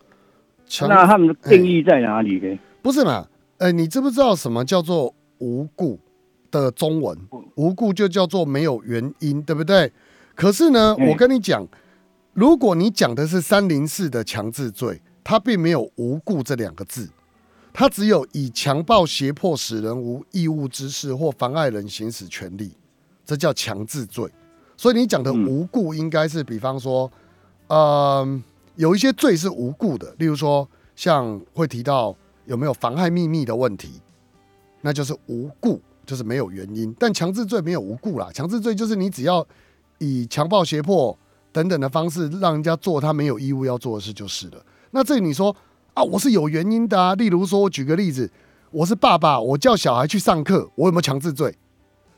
[0.87, 2.57] 那他们的定义在哪里呢？
[2.81, 3.27] 不是嘛？
[3.57, 5.99] 哎，你知不知道什么叫做无故？
[6.49, 7.15] 的中文
[7.55, 9.91] 无故就叫做没有原因，对不对？
[10.33, 11.67] 可是呢，我跟你讲，
[12.31, 17.09] 如果你讲的是三零四的强制罪，它并没有无故这两个字，
[17.79, 22.71] 它只有以强暴、胁迫使人无义务之事或妨碍人行使权利，
[23.23, 24.27] 这叫强制罪。
[24.75, 27.11] 所以你讲的无故应该是，比方说，
[27.67, 28.41] 呃，
[28.77, 32.15] 有一些罪是无故的，例如说像会提到
[32.47, 34.01] 有没有妨害秘密的问题，
[34.81, 35.79] 那就是无故。
[36.03, 38.31] 就是没有原因，但强制罪没有无故啦。
[38.33, 39.45] 强制罪就是你只要
[39.97, 41.15] 以强暴、胁迫
[41.51, 44.65] 等等的方式让人家做他没有义务要做的事就是了。
[44.91, 45.53] 那这里你说
[45.97, 47.15] 啊，我是有原因的啊。
[47.15, 48.29] 例如说，我举个例子，
[48.69, 51.55] 我是爸爸，我叫小孩去上课，我有没有强制罪？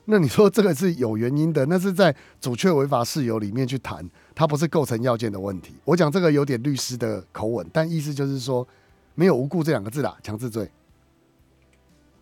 [0.04, 5.76] 那你说这个是有原因的，那是在主却违法事由里面去谈，它不是构成要件的问题。
[5.86, 8.68] 我讲这个有点律师的口吻，但意思就是说
[9.16, 10.70] 没有无故这两个字啦，强制罪。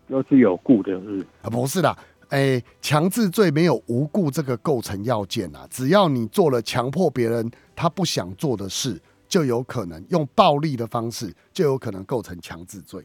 [0.07, 1.97] 都是有故的，是啊，不是啦，
[2.29, 13.03] 哎、欸，强制罪没有无故这个构成要件啊，只要你做了强迫别人他不想做的事，就有可能用暴力的方式，就有可能构成强制罪。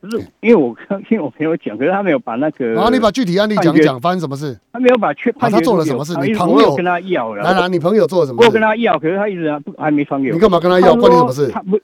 [0.00, 4.58] 不是，因为我刚听我朋友讲，可是他没有把那个， 然后你把具体案例讲讲，发生什么事？
[4.72, 6.14] 他没有把确、啊，他做了什么事？
[6.20, 8.48] 你朋友跟他要了，来来，你朋友做了什么事？
[8.48, 10.34] 我跟他要，可是他一直还没传给我。
[10.34, 10.94] 你干嘛跟他要？
[10.94, 11.48] 关你什么事？
[11.48, 11.80] 他不。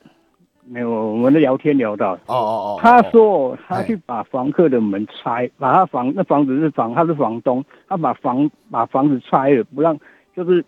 [0.63, 9.97] 没有，我们的聊天聊到哦哦哦，他说他去把房客的门拆，把他房那房子是房，他是房东，他把房把房子拆了，不让
[10.33, 10.63] 就是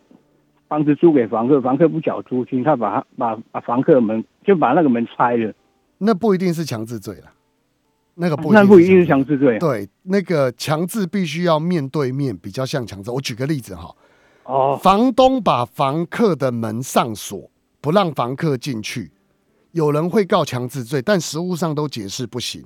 [0.74, 5.54] 房子租给房客，房客不缴租金，他把把把房客的门就把那个门拆了，
[6.00, 7.32] 那不一定是强制罪了，
[8.16, 13.12] 那个不那不一定是强制罪，对，那个强制必须要面对面，比较像强制。
[13.12, 13.96] 我举个例子哈，
[14.46, 19.12] 哦，房东把房客的门上锁，不让房客进去。
[19.74, 22.64] 有人会告强制罪，但实务上都解释不行。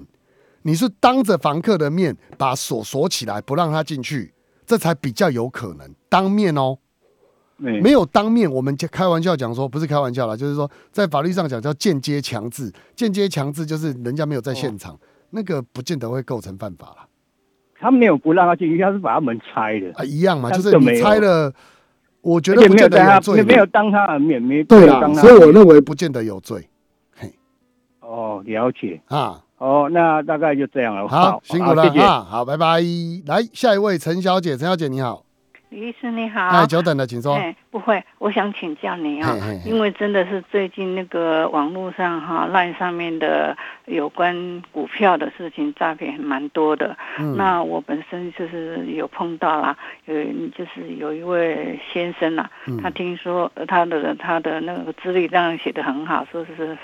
[0.61, 4.33] 你是当着房客的面把锁锁起来，不让他进去，
[4.65, 6.77] 这才比较有可能当面哦。
[7.57, 12.71] 没有当面，我们就开玩笑讲说，不是开玩笑啦，就是说在法律上讲叫间接强制。
[12.95, 14.97] 间接强制就是人家没有在现场，
[15.31, 17.07] 那个不见得会构成犯法啦。
[17.79, 21.53] 他没有不让他进去，他是把他门拆的啊，一样嘛，就是你拆了，
[22.21, 26.69] 我觉得不见得有罪，没有当他的面，没对啊，所以我认为不见得有罪。
[27.15, 27.33] 嘿
[28.01, 29.41] 哦，了解啊。
[29.59, 31.07] 哦，那大概就这样了。
[31.07, 32.23] 好，辛苦了谢谢啊。
[32.23, 32.79] 好，拜拜。
[33.25, 35.26] 来，下一位陈小姐，陈小姐你好。
[35.77, 36.47] 李医师你好。
[36.47, 37.35] 哎，久等了，请说。
[37.35, 46.97] 哎，不会，我想请教你啊，因为真的是最近那个网络上哈，LINE 上面的有关股票的事情诈骗蛮多的。
[47.19, 47.37] 嗯。
[47.37, 50.15] 那我本身就是有碰到啦，有
[50.55, 52.49] 就是有一位先生啊，
[52.81, 56.75] 他听说他的他的那个资历当然写得很好，说是。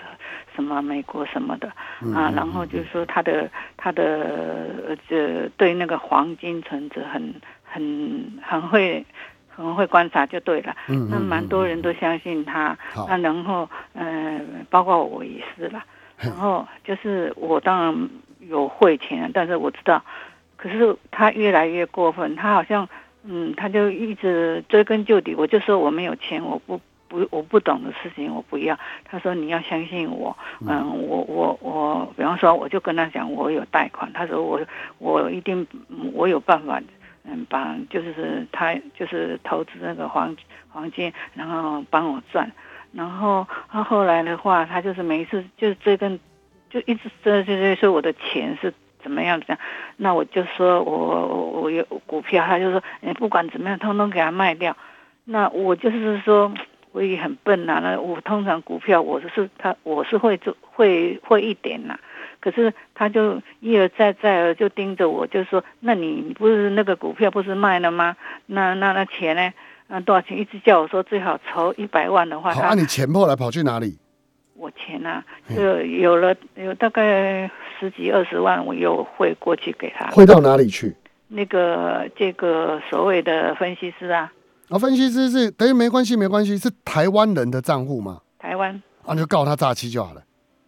[0.55, 1.67] 什么美国什么的
[2.13, 7.33] 啊，然后就是说他的他的这对那个黄金存折很
[7.73, 9.05] 很很会
[9.49, 10.75] 很会观察就对了，
[11.09, 15.83] 那蛮多人都相信他，那然后嗯、呃，包括我也是了，
[16.17, 18.09] 然后就是我当然
[18.47, 20.03] 有汇钱，但是我知道，
[20.55, 22.87] 可是他越来越过分，他好像
[23.23, 26.79] 嗯，他就一直追根究底，我就说我没有钱，我不。
[27.09, 28.75] 不，我不懂的事情我不要。
[29.05, 30.35] 他说你要相信我，
[30.67, 34.11] 嗯，我我我，比方说，我就跟他讲我有贷款。
[34.13, 34.59] 他说我
[34.97, 35.67] 我一定
[36.15, 36.81] 我有办法，
[37.25, 40.35] 嗯，把就是他就是投资那个黄
[40.69, 42.51] 黄金，然后帮我赚。
[42.91, 46.19] 然后他后来的话，他就是每一次就是追根，
[46.69, 49.57] 就一直追追追说我的钱是怎么样这样。
[49.97, 54.75] 那我就说我我有股票，他就说你不管怎么样，通通给他卖掉。
[55.25, 56.51] 那我就是说。
[56.95, 61.99] 我也很笨呐、那我通常股票我是他我是会做会会一点呐、
[62.43, 68.17] 可是他就一而再再而就盯着我，就说：“那你你不是那个股票不是卖了吗？
[68.47, 69.53] 那那那钱呢？
[69.87, 70.37] 那多少钱？
[70.37, 73.97] 一直叫我说最好筹一百万的话。”好，那、啊、你钱后来跑去哪里？
[74.55, 75.23] 我钱啊，
[75.55, 80.07] 就有了有大概十几二十万，我又汇过去给他。
[80.07, 80.93] 汇到哪里去？
[81.29, 84.33] 那个这个所谓的分析师啊。
[84.67, 88.19] 啊，分析师是等于没关系没关系，是台湾人的账户吗？
[88.37, 88.83] 台湾。
[89.05, 90.21] 啊，你就告他诈欺就好了。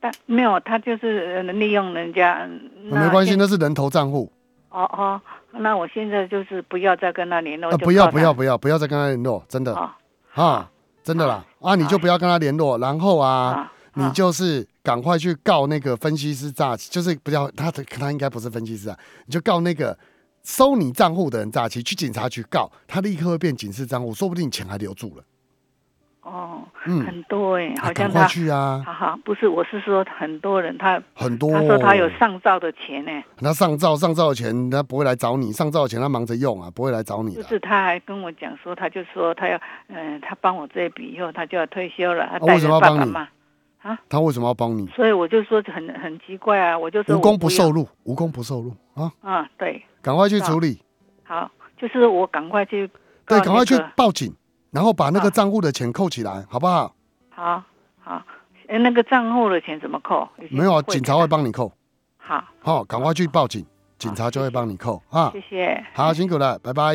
[0.06, 2.48] 但没有，他就是利用人家。
[2.84, 4.32] 没关系，那是人头账户。
[4.70, 7.72] 哦哦，那我现在就是不要再跟他联络。
[7.72, 9.76] 啊，不要不要不要不要再跟他联络，真的。
[9.76, 9.98] 啊、
[10.36, 10.68] 哦，
[11.04, 11.44] 真的啦。
[11.62, 13.72] 啊，你就不要跟他联络，然后啊。
[13.98, 19.98] 你就是赶快去告那个分析师诈欺，就是不要他，他应该不是分析师啊，你就告那个
[20.44, 25.24] 收你账户的人诈欺，去警察局告他，立刻会变警示账户，说不定钱还留住了。
[26.26, 37.36] 哦，嗯，很多哎、欸，好像他去啊，哈哈，不是，我是说很多人他很多，他说他有上照的钱呢、欸，他上照上照的钱他不会来找你，上照的钱他忙着用啊，不会来找你。
[37.36, 39.56] 就是他还跟我讲说，他就说他要，
[39.88, 43.28] 嗯、呃，他帮我这一笔以后，他就要退休了，他带着爸爸妈。
[43.84, 44.88] 啊，他为什么要帮你？
[44.88, 49.12] 所以我就说很很奇怪啊，我就说无功不受禄，无功不受禄啊！
[49.22, 50.82] 啊，对，赶快去处理。
[51.24, 52.90] 好，就是我赶快去、
[53.28, 54.34] 对，赶快去报警，
[54.76, 56.94] 然后把那个账户的钱扣起来，好不好？
[57.30, 57.64] 好，
[58.04, 58.22] 好，
[58.68, 60.28] 哎，那个账户的钱怎么扣？
[60.50, 61.72] 没有啊，警察会帮你扣。
[62.18, 63.66] 好，好，赶快去报警，
[63.98, 65.32] 警察就会帮你扣啊！
[65.32, 66.94] 谢谢，好，辛苦了，拜拜。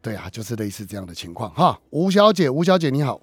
[0.00, 1.76] 对啊，就是类似这样的情况哈。
[1.90, 3.20] 吴小姐，吴小姐你好。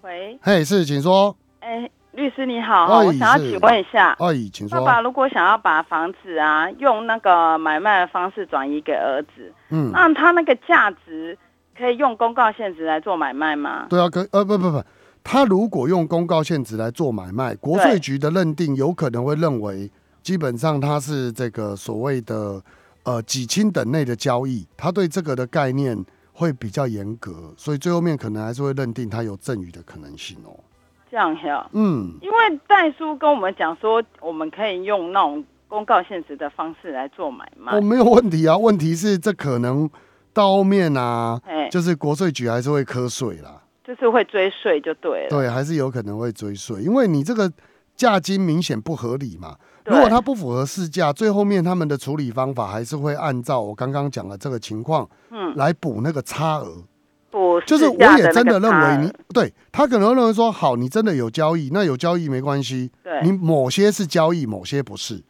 [0.00, 1.36] 喂，嘿，是，请说。
[1.60, 4.78] 哎，律师你好，我想要请问一下，哎，请说。
[4.80, 11.36] 爸爸如果想要把房子啊，用那个买卖的方式转移给儿子，嗯，那他那个价值
[11.76, 13.86] 可以用公告限值来做买卖吗？
[13.88, 14.82] 对啊，可呃不不不，
[15.22, 19.90] 他如果用公告限值来做买卖，国税局的认定有可能会认为，
[20.22, 22.62] 基本上他是这个所谓的
[23.02, 26.04] 呃几清等内的交易，他对这个的概念。
[26.36, 30.50] 会比较严格，所以最后面可能还是会认定他有赠与的可能性哦。
[31.08, 37.78] 这样呀，嗯，因为代书跟我们讲说，我们可以用那种公告限值的方式来做买卖。
[37.78, 39.88] 哦，没有问题啊，问题是这可能
[40.34, 45.30] 到后面啊，就是国税局还是会课税啦，就是会追税就对了。
[45.30, 47.50] 对，还是有可能会追税，因为你这个
[47.96, 49.56] 价金明显不合理嘛。
[49.86, 56.82] 如果它不符合市价，最后面他们的处理方法还是会按照我刚刚讲的这个情况，嗯，来补那个差额。
[57.30, 62.90] 补就是我也真的认为你对他可能认为说，好，你真的有交易，那有交易没关系。
[63.02, 65.22] 对，你某些是交易，某些不是，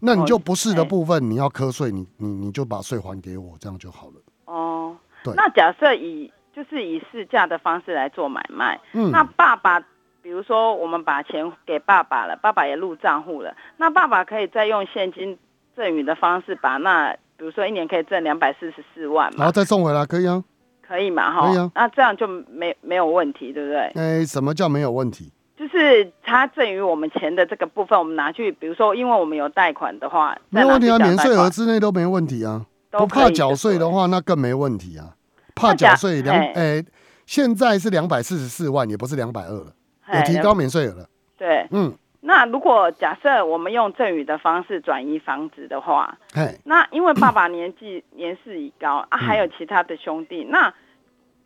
[0.00, 4.14] 那你就不是的部分你要课税，你你你就把税还给我，这样就好了。
[4.44, 5.34] 哦，对。
[5.36, 9.82] 那假设以就是以市价的方式来做买卖，嗯，那爸爸。
[10.22, 15.38] 比如说，我们把钱给爸爸了，爸爸也入账户了，那爸爸可以再用现金
[15.76, 20.42] 赠与的方式把那，比如说一年可以挣两百四十四万嘛，然后再送回来，可以啊，
[20.80, 23.80] 可以嘛，哈，可以啊，那这样就没没有问题，对不对？
[23.96, 25.30] 哎、欸，什么叫没有问题？
[25.58, 32.64] 就是他赠与我们钱的这个部分，我们拿去，比如说，因为我们有贷款的话，没有问题啊，免税额之内都没问题啊，
[32.98, 35.14] 不怕缴税的话，那更没问题啊，
[35.54, 36.84] 怕缴税两，哎，
[37.26, 39.72] 现在是两百四十四万，也不是两百二了。
[40.12, 41.08] 有提高免税额了。
[41.38, 46.18] 对，嗯，那如果假设我们用赠与的方式转移房子的话，
[46.64, 50.72] 那因为爸爸年纪年事已高啊，还有其他的兄弟，那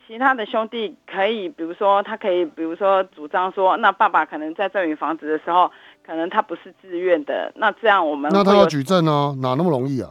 [0.07, 5.71] 其他的兄弟可以，比如说他可以，比如说主张说，那爸爸可能在赠与房子的时候，
[6.05, 10.11] 可能他不是自愿的，那这样我们那他要举证哦，哪那么容易啊？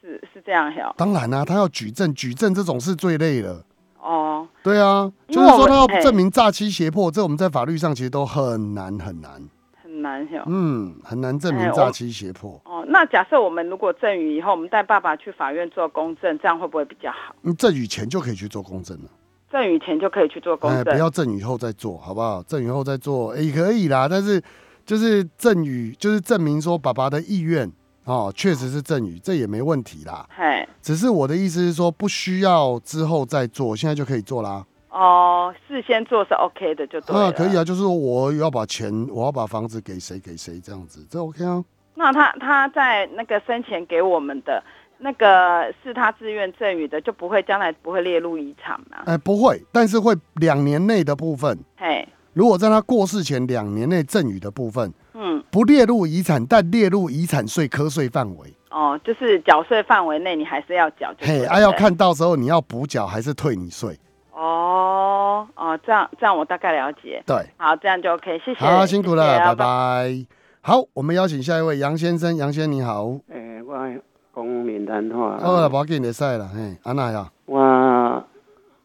[0.00, 0.94] 是是这样哈？
[0.96, 3.62] 当然啦，他要举证，举证这种事最累了。
[4.00, 9.32] 哦，对啊，就是说他要证明诈欺胁迫，这我们在法律上其实都很难很难
[9.82, 12.58] 很难，嗯，很难证明诈欺胁迫。
[12.64, 17.34] 哦，那假设我们如果赠与以后，我们带爸爸去法院做公证，这样会不会比较好？
[17.42, 19.10] 嗯，赠与前就可以去做公证了。
[19.52, 22.42] 赠与前就可以去做公证，不要赠与后再做，好不好？
[22.42, 24.08] 赠与后再做，也可以啦。
[24.08, 24.42] 但是
[24.86, 27.70] 就是赠与，就是证明说爸爸的意愿。
[28.10, 30.26] 哦，确实是赠与，这也没问题啦。
[30.36, 34.66] 嘿，只是我的意思是说，不需要之后再做，现在就可以做啦。
[34.88, 37.26] 哦，事先做是 OK 的，就对了。
[37.26, 41.64] 啊，可以啊，就是说我要把钱，我要把房子给谁给谁这样子，这 OK 啊。
[41.94, 44.60] 那他他在那个生前给我们的
[44.98, 49.04] 那个是他自愿赠与的，就不会将来不会列入遗产吗？
[49.06, 51.56] 哎，不会，但是会两年内的部分。
[51.76, 54.92] 嘿，如果在他过世前两年内赠与的部分。
[55.22, 58.54] 嗯，不列入遗产，但列入遗产税科税范围。
[58.70, 61.12] 哦，就是缴税范围内，你还是要缴。
[61.18, 63.98] 嘿，啊，要看到时候你要补缴还是退你税。
[64.32, 67.22] 哦哦，这样这样我大概了解。
[67.26, 68.60] 对，好，这样就 OK，谢谢。
[68.60, 70.26] 好，辛苦了，拜拜。
[70.62, 73.04] 好，我们邀请下一位杨先生，杨先生你好。
[73.28, 73.74] 诶、欸，我
[74.34, 75.36] 讲闽南话。
[75.38, 77.30] 好了，不要紧会使了，嘿，安那呀？
[77.44, 78.24] 我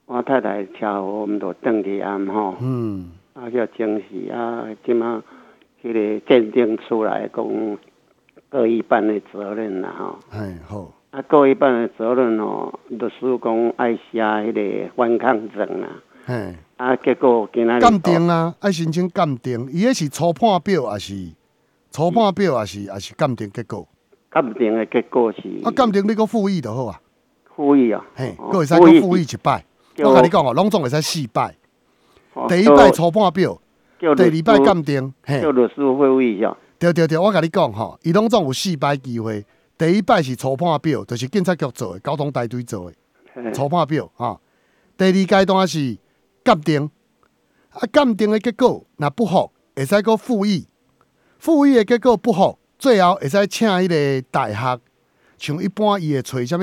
[0.07, 2.55] 我太太跳舞，我们都登记安吼。
[2.59, 3.11] 嗯。
[3.33, 5.21] 啊，叫惊喜啊，今嘛，
[5.85, 7.77] 迄个鉴定出来讲
[8.49, 10.19] 各一半的责任啦，吼。
[10.31, 10.91] 哎，好。
[11.11, 15.87] 啊，各一半的责任哦，律师讲爱写迄个反抗证啦。
[16.25, 16.55] 嘿。
[16.77, 17.81] 啊，结果今仔日。
[17.81, 21.13] 鉴定啊，爱申请鉴定，伊迄是初判表还是？
[21.91, 23.87] 初判表还是还是鉴定结果？
[24.33, 25.41] 鉴定的结果是。
[25.63, 26.99] 啊，鉴定你个复议就好啊。
[27.55, 28.03] 复议啊。
[28.15, 29.63] 嘿，阁会使阁复议一摆。
[29.99, 31.55] 我甲你讲哦，拢总会使四摆。
[32.49, 33.57] 第一摆初判表，
[34.13, 35.41] 第二摆鉴定，嘿。
[35.41, 36.55] 叫律师会议一下。
[36.77, 39.43] 对对对，我甲你讲吼，伊拢总有四摆机会。
[39.77, 43.51] 第一摆是初判表，就是警察局做的，交通大队做的。
[43.53, 44.39] 初判表哈。
[44.97, 45.97] 第二阶段是
[46.43, 46.89] 鉴定，
[47.71, 50.67] 啊，鉴定的结果若不好，会使阁复议。
[51.39, 54.79] 复议的结果不好，最后会使请迄个大学，
[55.37, 56.61] 像一般伊会找啥物？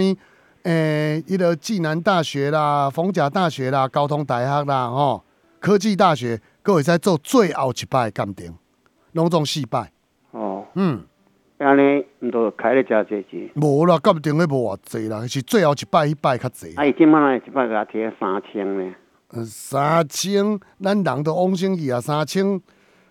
[0.65, 5.25] 诶、欸，迄个暨南大学啦、逢甲大学啦、交通大学啦、吼
[5.59, 8.55] 科技大学，阁会使做最后一摆鉴定，
[9.13, 9.91] 拢总四摆。
[10.31, 11.03] 哦，嗯，
[11.59, 13.51] 安尼毋都开咧诚济钱？
[13.57, 16.75] 无啦，鉴定的无偌济啦，是最后一摆迄摆较济。
[16.77, 18.95] 啊，伊即满一摆甲贴三千呢？
[19.45, 22.61] 三千，咱人都往生去啊，三千。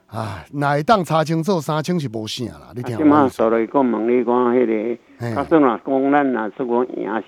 [0.08, 2.74] 啊，哪会当查清楚三千是无啥啦？
[2.76, 2.97] 你听。
[2.97, 7.24] 即马说来讲问你讲迄个，假算若讲咱若说讲赢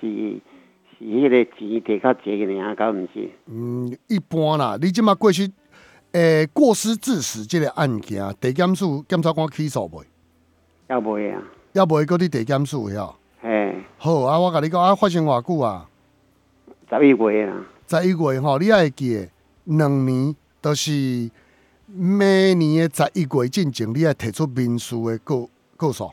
[0.98, 3.30] 是迄个钱摕较济个尔，敢毋是？
[3.46, 4.78] 嗯，一般啦。
[4.80, 5.50] 你即马过去，
[6.14, 10.06] 诶、欸，过失致死即个案件，地检署检察官起诉未？
[10.88, 11.42] 也未啊？
[11.72, 12.04] 也未？
[12.04, 13.16] 搁伫地检署晓？
[13.40, 13.76] 嘿。
[13.98, 15.88] 好啊，我甲你讲啊，发生偌久啊？
[16.88, 17.56] 十一月啊。
[17.86, 19.28] 十一月吼，你会记，
[19.64, 21.30] 两年都是。
[21.96, 26.10] 每年的十一月进前，你要提出民事的告告诉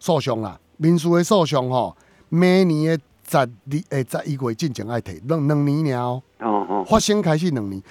[0.00, 0.58] 诉讼啦。
[0.76, 1.96] 民事的诉讼吼，
[2.28, 3.48] 每年的十二
[3.90, 6.20] 诶十一月进前爱提两两年了。
[6.40, 6.84] 哦哦。
[6.84, 7.84] 发生开始两年，啊，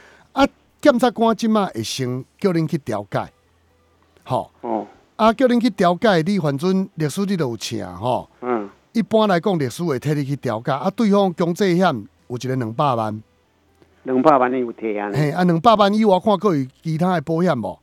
[0.83, 3.31] 检察官即马会先叫恁去调解，
[4.25, 4.51] 吼。
[4.59, 4.85] 哦。
[5.15, 8.29] 啊，叫恁去调解，你反正律师你都有请吼。
[8.41, 8.69] 嗯。
[8.91, 10.73] 一般来讲，律师会替你去调解。
[10.73, 13.23] 啊，对方强制险有一个两百万。
[14.03, 15.09] 两百万你有提啊？
[15.13, 17.79] 嘿，啊，两百万以外，看阁有其他的保险无？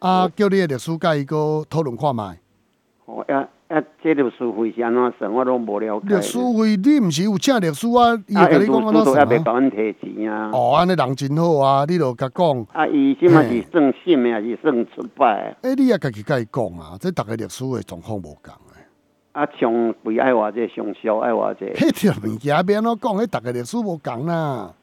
[0.00, 2.22] 啊，叫你的律师甲伊个讨论看觅。
[3.06, 5.32] 哦，啊啊，这律师费是安怎算？
[5.32, 6.16] 我拢无了解。
[6.16, 8.18] 律师费你毋是有请律师啊？
[8.26, 8.96] 伊会甲你讲安怎算啊？
[8.96, 10.50] 啊，律师都还没甲阮提钱啊。
[10.52, 11.84] 哦，安尼人真好啊！
[11.88, 12.66] 你著甲讲。
[12.72, 15.56] 啊，伊即嘛是算信的还是算出摆？
[15.62, 16.98] 诶，你也家己甲伊讲啊！
[16.98, 18.82] 这逐个律师的状况无共诶。
[19.30, 21.66] 啊，上贵爱偌者，上俗爱偌者。
[21.66, 23.14] 迄条物件免怎讲？
[23.14, 24.74] 迄逐个律师无共啦。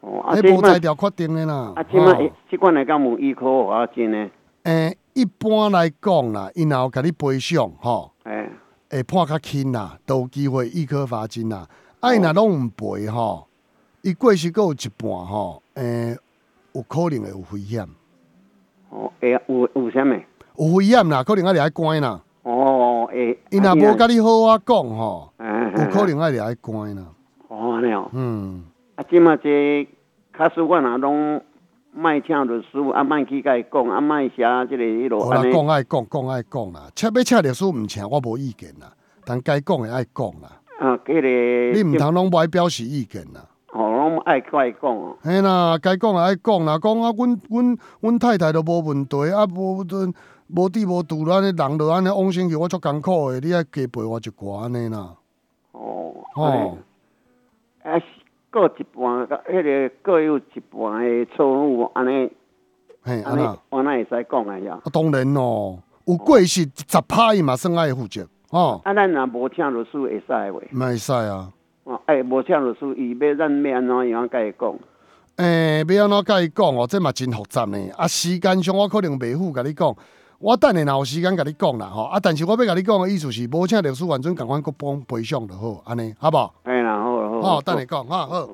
[0.00, 1.74] 哦，啊，无在条决定的啦。
[1.76, 2.16] 啊，即嘛
[2.50, 4.30] 即款来讲无依靠啊真诶。
[4.62, 8.50] 诶，一般来讲啦，因若有甲你赔偿，吼，诶，
[8.90, 11.68] 会判较轻啦，都有机会一科罚金啦。
[12.00, 13.46] 啊，伊若拢毋赔吼，
[14.02, 16.16] 伊过失阁有一半吼，诶，
[16.72, 17.86] 有可能会有危险。
[18.90, 20.20] 哦，会有有啥物？
[20.58, 22.20] 有危险啦，可能爱离开关啦。
[22.42, 27.06] 哦，诶，伊若无甲你好啊讲吼，有可能爱离开关啦。
[27.48, 28.10] 哦，安尼哦。
[28.12, 28.64] 嗯。
[28.96, 29.88] 啊，即嘛这。
[30.36, 31.40] 卡使我若拢
[31.96, 35.28] 卖请律师，啊，卖去甲伊讲，啊，卖写即个迄落。
[35.28, 36.90] 我讲爱讲，讲爱讲啦。
[36.94, 38.92] 请要请律师毋请，我无意见啦。
[39.24, 40.60] 但该讲的爱讲啦。
[40.80, 41.78] 啊，嗰个。
[41.78, 43.46] 你毋通拢无爱表示意见啦。
[43.72, 45.16] 哦，拢爱该讲哦。
[45.22, 49.84] 嘿啦，该讲的爱讲啦，讲啊，阮阮阮太太都无问题，啊，无无
[50.48, 55.14] 无滴无度，安尼人就安尼往生去，我足艰苦的，你爱加陪我一寡安尼啦。
[55.72, 56.12] 哦。
[56.34, 56.78] 哦。
[57.84, 58.02] 啊。
[58.54, 62.30] 各一半，个迄个各有一半的错误，安尼，
[63.02, 64.56] 嘿，安尼，我那会使讲啊？
[64.60, 68.80] 呀，当然咯，有过失十拍伊嘛算爱负责，哦。
[68.84, 70.60] 啊，咱若无请律师会使话？
[70.70, 71.52] 唔会使啊。
[71.82, 74.74] 哦，哎，无请律师，伊要咱要安怎样甲伊讲？
[75.34, 76.86] 诶，要安怎甲伊讲哦？
[76.88, 77.76] 这嘛真复杂呢。
[77.96, 79.92] 啊，时间上我可能袂赴甲你讲，
[80.38, 82.04] 我等下若有时间甲你讲啦，吼。
[82.04, 86.54] 啊，但是我要甲你讲的意思是，无请律师完全共阮各帮赔偿就好，安尼，好不好？
[87.44, 88.48] 哦，等你讲哈，好，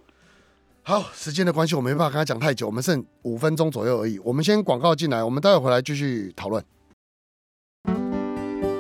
[0.83, 4.19] 好，时间的关系，我没办法跟他讲太久，我们剩五分钟左右而已。
[4.19, 6.63] 我们先广告进来，我们待会回来继续讨论。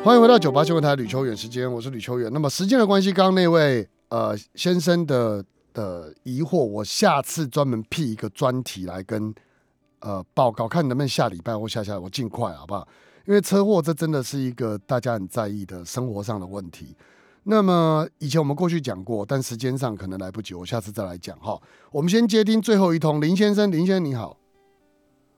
[0.02, 2.28] 欢迎回到九八新闻台吕秋远时间，我是吕秋远。
[2.32, 9.32] 那么时间的关系，刚刚那位呃先生的的疑惑，我下次专门辟一个专题来跟
[10.00, 12.88] 呃报告，看能不能下礼拜或下下我尽快好不好？
[13.26, 16.96] 因为车祸这真的是一个大家很在意的生活上的问题。
[17.50, 21.60] 那么以前我们过去讲过，但时间上可能来不及，我下次再来讲哈。
[21.90, 24.36] 我们先接听最后一通，林先生，林先生你好。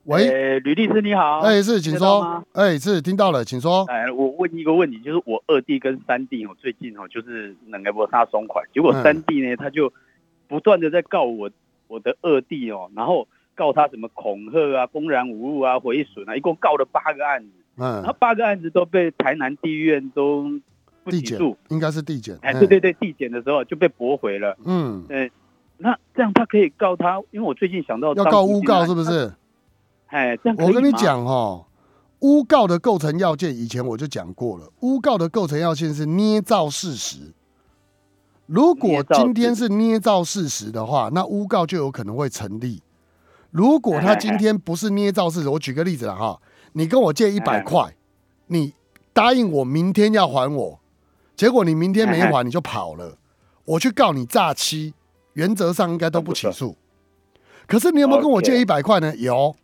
[0.04, 3.86] 喂，吕律师你好，哎，是，请说，哎，是听到了，请说。
[3.86, 9.90] 哎，我问一个问题，就是我二弟跟三弟哦，最近哦，就是两个摩擦松快，结果三弟呢，他就
[10.48, 11.48] 不断的在告我
[11.88, 20.60] 我的二弟哦，然后告他什么恐吓啊、公然侮辱啊、毁损啊，一共告了八个案子，嗯，然后八个案子都被台南地院都
[21.04, 25.30] 不起诉，应该是递减，哎，对对对，递减的时候就被驳回了，嗯，对，
[25.78, 29.32] 那这样他可以告他，因为我最近想到要告诬告是不是？
[30.06, 31.64] 哎，这样我跟你讲哈，
[32.20, 34.70] 诬告的构成要件，以前我就讲过了。
[34.80, 37.32] 诬告的构成要件是捏造事实。
[38.46, 42.82] 如果今天是捏造事实的话，那诬告就有可能会成立。
[43.50, 46.40] 如果他今天不是捏造事实，我举个例子了哈，
[46.74, 47.94] 你跟我借一百块，
[48.48, 48.74] 你
[49.14, 50.80] 答应我明天要还我，
[51.34, 53.18] 结果你明天没还你就跑了，
[53.64, 54.94] 我去告你诈欺，
[55.34, 56.76] 原则上应该都不起诉。
[57.66, 59.14] 可是你有没有跟我借一百块呢？
[59.16, 59.54] 有。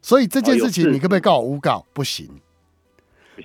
[0.00, 1.86] 所以这件事情，你可不可以告我诬告？
[1.92, 2.28] 不行，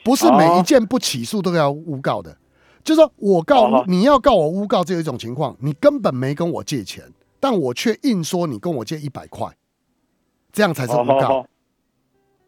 [0.03, 2.35] 不是每一件不起诉都要诬告的。
[2.83, 7.03] 就是说我告你要告我诬告，只有一种情况，你根本没跟我借钱，
[7.39, 9.47] 但我却硬说你跟我借一百块，
[10.51, 11.45] 这样才是诬告。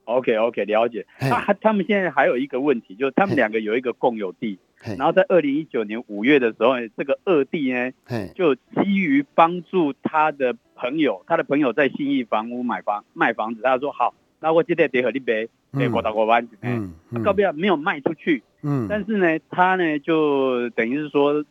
[0.05, 1.05] OK OK，了解。
[1.19, 4.57] 他他们现在还有一个问题，就是他们两个有一个共有地，
[4.97, 7.91] 然后在二零一九年五月的时候，这个二弟呢，
[8.35, 10.55] 就基于帮助他的。
[10.81, 21.43] 朋友，他的朋友在信义房屋买房卖房子，他说好，那我今天得和你买，得过到过万，嗯，告不了没有卖出去，嗯，但是呢，他呢就等于是说，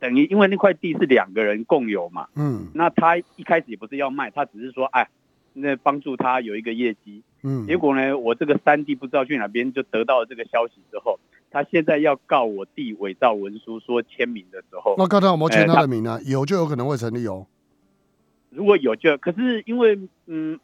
[0.00, 5.08] 等于因为那块地是两个人共有嘛，嗯，那他一开始也不是要卖，他只是说，哎，
[5.54, 11.18] 那帮助他有一个业绩，嗯，结果呢，我这个三弟不知道去哪边就得到了这个消息之后，
[11.50, 16.20] 他现在要告我弟伪造文书说签名的时候，那告他有没有签他的名啊？
[16.24, 17.46] 有就有可能会成立哦。
[18.50, 20.58] 如果有就，可是因为嗯，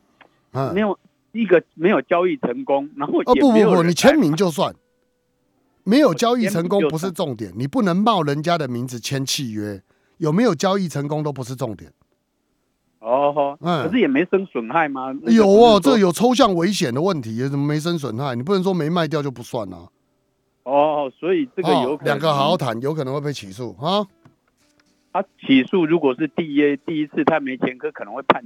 [0.75, 0.99] 没有
[1.33, 4.75] 一个没有交易成功，然后哦不不不，你签名就算
[5.85, 9.83] 没有交易成功不是重点，你不能冒人家的名字签契约，
[10.19, 11.93] 有没有交易成功都不是重点。
[12.99, 15.13] 哦，嗯，可是也没生损害吗？
[15.27, 18.35] 有哦，这有抽象危险的问题，怎么没生损害？
[18.35, 19.89] 你不能说没卖掉就不算啊。
[20.67, 24.05] 哦，所以这个有两个好好谈，有可能会被起诉啊。
[25.13, 28.43] 他起诉，如果是第一第一次他没前科，可能会判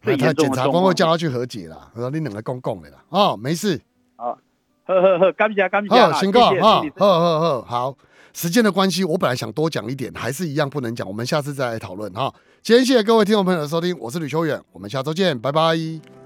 [0.00, 0.34] 最严重的。
[0.34, 3.80] 检察官会叫他去和解啦，说你两个公共的啦，哦，没事，
[4.14, 4.38] 啊，
[4.86, 7.96] 呵呵呵，感谢感谢，行告啊，呵呵呵，好，
[8.32, 12.32] 时间的关系，我本来想多讲一点，还是一样不能讲，我们下次再来讨论哈。
[12.62, 16.23] 今天谢谢各位听众朋友的收听，我是吕秋远，我们下周见，拜拜。